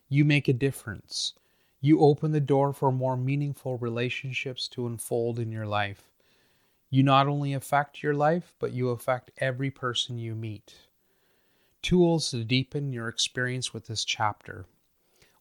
you 0.09 0.25
make 0.25 0.49
a 0.49 0.53
difference. 0.53 1.35
You 1.81 2.01
open 2.01 2.33
the 2.33 2.41
door 2.41 2.73
for 2.73 2.91
more 2.91 3.17
meaningful 3.17 3.79
relationships 3.79 4.67
to 4.69 4.87
unfold 4.87 5.39
in 5.39 5.53
your 5.53 5.67
life. 5.67 6.11
You 6.91 7.03
not 7.03 7.29
only 7.29 7.53
affect 7.53 8.03
your 8.03 8.15
life, 8.15 8.55
but 8.59 8.73
you 8.73 8.89
affect 8.89 9.31
every 9.37 9.71
person 9.71 10.19
you 10.19 10.35
meet. 10.35 10.75
Tools 11.83 12.31
to 12.31 12.45
deepen 12.45 12.93
your 12.93 13.09
experience 13.09 13.75
with 13.75 13.87
this 13.87 14.05
chapter. 14.05 14.65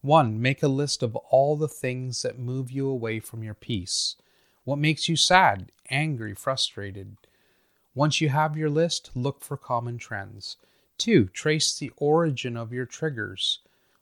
1. 0.08 0.42
Make 0.42 0.64
a 0.64 0.70
list 0.70 1.04
of 1.04 1.18
all 1.18 1.58
the 1.58 1.68
things 1.68 2.22
that 2.22 2.40
move 2.40 2.72
you 2.72 2.88
away 2.88 3.20
from 3.20 3.44
your 3.44 3.54
peace. 3.54 4.16
What 4.64 4.80
makes 4.80 5.10
you 5.10 5.18
sad, 5.18 5.70
angry, 5.90 6.34
frustrated? 6.34 7.18
Once 7.94 8.22
you 8.22 8.30
have 8.30 8.56
your 8.56 8.70
list, 8.70 9.12
look 9.16 9.42
for 9.42 9.58
common 9.58 9.98
trends. 9.98 10.56
2. 11.00 11.26
Trace 11.34 11.78
the 11.78 11.92
origin 11.98 12.56
of 12.56 12.72
your 12.72 12.86
triggers. 12.86 13.60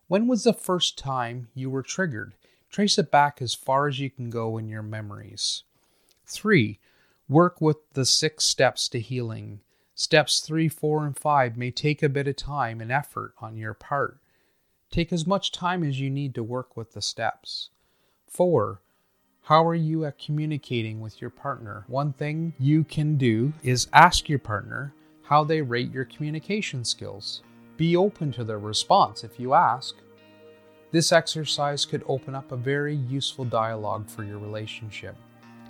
When 0.07 0.27
was 0.27 0.43
the 0.43 0.53
first 0.53 0.95
time 0.95 1.47
you 1.55 1.71
were 1.71 1.81
triggered? 1.81 2.35
Trace 2.69 2.99
it 2.99 3.09
back 3.09 3.41
as 3.41 3.55
far 3.55 3.87
as 3.87 3.99
you 3.99 4.11
can 4.11 4.29
go 4.29 4.59
in 4.59 4.69
your 4.69 4.83
memories. 4.83 5.63
3. 6.27 6.77
Work 7.27 7.59
with 7.59 7.77
the 7.93 8.05
six 8.05 8.45
steps 8.45 8.87
to 8.89 8.99
healing. 8.99 9.61
Steps 9.95 10.41
3, 10.41 10.69
4, 10.69 11.03
and 11.03 11.17
5 11.17 11.57
may 11.57 11.71
take 11.71 12.03
a 12.03 12.09
bit 12.09 12.27
of 12.27 12.35
time 12.35 12.79
and 12.79 12.91
effort 12.91 13.33
on 13.39 13.57
your 13.57 13.73
part. 13.73 14.19
Take 14.91 15.11
as 15.11 15.27
much 15.27 15.51
time 15.51 15.83
as 15.83 15.99
you 15.99 16.09
need 16.09 16.33
to 16.35 16.43
work 16.43 16.77
with 16.77 16.93
the 16.93 17.01
steps. 17.01 17.69
4. 18.29 18.81
How 19.43 19.67
are 19.67 19.75
you 19.75 20.05
at 20.05 20.17
communicating 20.17 21.01
with 21.01 21.21
your 21.21 21.29
partner? 21.29 21.85
One 21.87 22.13
thing 22.13 22.53
you 22.57 22.83
can 22.83 23.17
do 23.17 23.53
is 23.61 23.87
ask 23.93 24.27
your 24.27 24.39
partner 24.39 24.93
how 25.23 25.43
they 25.43 25.61
rate 25.61 25.91
your 25.91 26.05
communication 26.05 26.83
skills. 26.83 27.43
Be 27.77 27.95
open 27.95 28.31
to 28.33 28.43
their 28.43 28.59
response 28.59 29.23
if 29.23 29.39
you 29.39 29.53
ask. 29.53 29.95
This 30.91 31.11
exercise 31.11 31.85
could 31.85 32.03
open 32.07 32.35
up 32.35 32.51
a 32.51 32.57
very 32.57 32.95
useful 32.95 33.43
dialogue 33.43 34.09
for 34.09 34.23
your 34.23 34.37
relationship. 34.39 35.15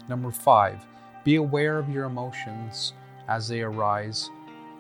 Number 0.08 0.32
five, 0.32 0.86
be 1.24 1.38
aware 1.38 1.80
of 1.80 1.90
your 1.90 2.06
emotions 2.06 2.94
as 3.28 3.48
they 3.48 3.62
arise 3.62 4.30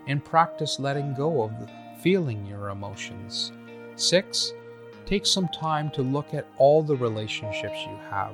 and 0.07 0.23
practice 0.23 0.79
letting 0.79 1.15
go 1.15 1.43
of 1.43 1.51
feeling 1.99 2.45
your 2.45 2.69
emotions. 2.69 3.51
Six, 3.97 4.51
take 5.05 5.25
some 5.25 5.47
time 5.47 5.89
to 5.91 6.01
look 6.01 6.33
at 6.33 6.47
all 6.57 6.83
the 6.83 6.97
relationships 6.97 7.77
you 7.87 7.97
have. 8.09 8.33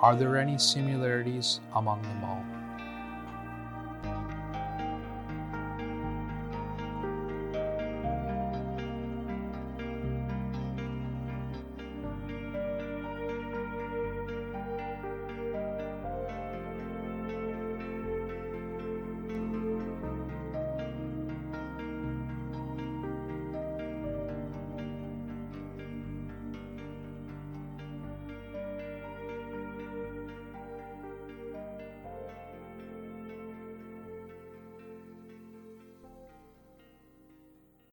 Are 0.00 0.16
there 0.16 0.36
any 0.36 0.58
similarities 0.58 1.60
among 1.76 2.02
them 2.02 2.24
all? 2.24 2.44